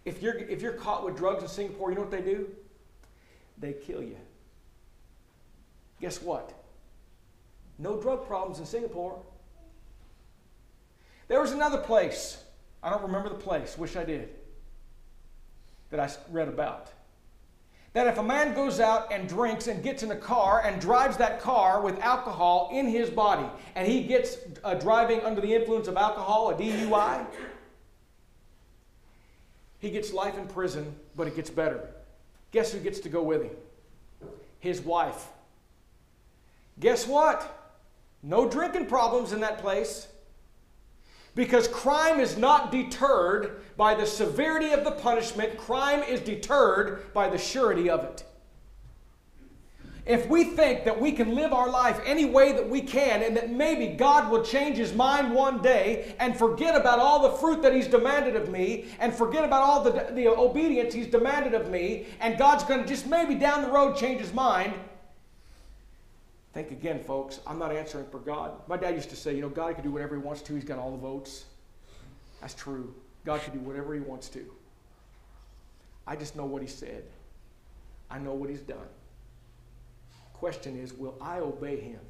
If 0.05 0.23
you're, 0.23 0.37
if 0.37 0.63
you're 0.63 0.73
caught 0.73 1.05
with 1.05 1.17
drugs 1.17 1.43
in 1.43 1.49
Singapore, 1.49 1.91
you 1.91 1.97
know 1.97 2.03
what 2.03 2.11
they 2.11 2.23
do? 2.23 2.49
They 3.59 3.73
kill 3.73 4.03
you. 4.03 4.17
Guess 6.01 6.23
what? 6.23 6.53
No 7.79 8.01
drug 8.01 8.27
problems 8.27 8.59
in 8.59 8.67
Singapore. 8.67 9.21
There 11.29 11.41
was 11.41 11.53
another 11.53 11.79
place. 11.79 12.43
I 12.83 12.91
don't 12.91 13.03
remember 13.03 13.29
the 13.29 13.35
place. 13.35 13.79
Wish 13.79 13.97
I 13.97 14.05
did. 14.05 14.31
That 15.91 16.01
I 16.01 16.11
read 16.33 16.49
about 16.49 16.91
that 17.99 18.07
if 18.07 18.19
a 18.19 18.23
man 18.23 18.55
goes 18.55 18.81
out 18.81 19.13
and 19.13 19.29
drinks 19.29 19.67
and 19.67 19.83
gets 19.83 20.05
in 20.05 20.11
a 20.11 20.17
car 20.17 20.63
and 20.65 20.81
drives 20.81 21.17
that 21.17 21.41
car 21.41 21.81
with 21.81 21.99
alcohol 21.99 22.71
in 22.73 22.87
his 22.87 23.11
body 23.11 23.49
and 23.75 23.89
he 23.89 24.05
gets 24.05 24.37
uh, 24.63 24.75
driving 24.75 25.21
under 25.23 25.41
the 25.41 25.53
influence 25.53 25.89
of 25.89 25.97
alcohol, 25.97 26.51
a 26.51 26.55
DUI, 26.55 27.27
he 29.81 29.91
gets 29.91 30.13
life 30.13 30.37
in 30.37 30.47
prison, 30.47 30.95
but 31.17 31.27
it 31.27 31.35
gets 31.35 31.51
better. 31.51 31.89
Guess 32.53 32.73
who 32.73 32.79
gets 32.79 33.01
to 33.01 33.09
go 33.09 33.23
with 33.23 33.43
him? 33.43 33.57
His 34.61 34.81
wife. 34.81 35.27
Guess 36.79 37.07
what? 37.07 37.75
No 38.23 38.49
drinking 38.49 38.87
problems 38.87 39.33
in 39.33 39.41
that 39.41 39.59
place. 39.59 40.09
Because 41.39 41.69
crime 41.69 42.19
is 42.19 42.37
not 42.37 42.73
deterred 42.73 43.63
by 43.77 43.95
the 43.95 44.07
severity 44.07 44.73
of 44.73 44.83
the 44.83 44.91
punishment, 44.91 45.57
crime 45.57 46.03
is 46.03 46.19
deterred 46.19 47.15
by 47.15 47.29
the 47.29 47.39
surety 47.39 47.89
of 47.89 48.03
it. 48.03 48.25
If 50.05 50.27
we 50.27 50.43
think 50.43 50.85
that 50.85 51.01
we 51.01 51.13
can 51.13 51.37
live 51.37 51.53
our 51.53 51.71
life 51.71 52.01
any 52.05 52.25
way 52.25 52.51
that 52.51 52.69
we 52.69 52.81
can 52.81 53.23
and 53.23 53.37
that 53.37 53.53
maybe 53.53 53.87
God 53.87 54.33
will 54.33 54.43
change 54.43 54.79
his 54.79 54.93
mind 54.93 55.33
one 55.33 55.63
day 55.63 56.17
and 56.19 56.37
forget 56.37 56.75
about 56.75 56.99
all 56.99 57.23
the 57.23 57.39
fruit 57.39 57.63
that 57.63 57.73
he's 57.73 57.87
demanded 57.87 58.35
of 58.35 58.49
me 58.49 58.87
and 58.99 59.15
forget 59.15 59.45
about 59.45 59.63
all 59.63 59.85
the, 59.85 60.11
the 60.15 60.27
obedience 60.27 60.93
he's 60.93 61.07
demanded 61.07 61.55
of 61.55 61.71
me 61.71 62.07
and 62.19 62.37
God's 62.37 62.65
going 62.65 62.83
to 62.83 62.89
just 62.89 63.07
maybe 63.07 63.37
down 63.37 63.63
the 63.63 63.71
road 63.71 63.97
change 63.97 64.21
his 64.21 64.35
mind, 64.35 64.75
think 66.53 66.71
again, 66.71 67.03
folks. 67.03 67.41
I'm 67.47 67.59
not 67.59 67.73
answering 67.73 68.07
for 68.11 68.19
God. 68.19 68.53
My 68.69 68.77
dad 68.77 68.95
used 68.95 69.11
to 69.11 69.17
say, 69.17 69.35
you 69.35 69.43
know, 69.43 69.49
God 69.49 69.75
can 69.75 69.85
do 69.85 69.91
whatever 69.91 70.17
he 70.17 70.21
wants 70.21 70.43
to. 70.43 70.55
He's 70.55 70.65
got 70.65 70.79
all 70.79 70.91
the 70.91 70.99
votes. 70.99 71.45
That's 72.41 72.55
true. 72.55 72.95
God 73.25 73.41
can 73.43 73.53
do 73.53 73.61
whatever 73.61 73.95
he 73.95 74.01
wants 74.01 74.29
to. 74.31 74.45
I 76.07 76.17
just 76.17 76.37
know 76.37 76.47
what 76.47 76.63
he 76.63 76.69
said. 76.69 77.05
I 78.11 78.19
know 78.19 78.33
what 78.33 78.49
he's 78.49 78.61
done. 78.61 78.89
Question 80.33 80.79
is, 80.79 80.93
will 80.93 81.17
I 81.21 81.41
obey 81.41 81.79
him? 81.81 82.01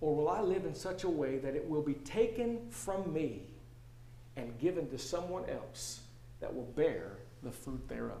Or 0.00 0.14
will 0.14 0.28
I 0.28 0.40
live 0.40 0.66
in 0.66 0.74
such 0.74 1.04
a 1.04 1.08
way 1.08 1.38
that 1.38 1.54
it 1.54 1.66
will 1.66 1.82
be 1.82 1.94
taken 1.94 2.58
from 2.70 3.12
me 3.12 3.44
and 4.36 4.58
given 4.58 4.90
to 4.90 4.98
someone 4.98 5.44
else 5.48 6.00
that 6.40 6.54
will 6.54 6.70
bear 6.76 7.12
the 7.42 7.50
fruit 7.50 7.88
thereof? 7.88 8.20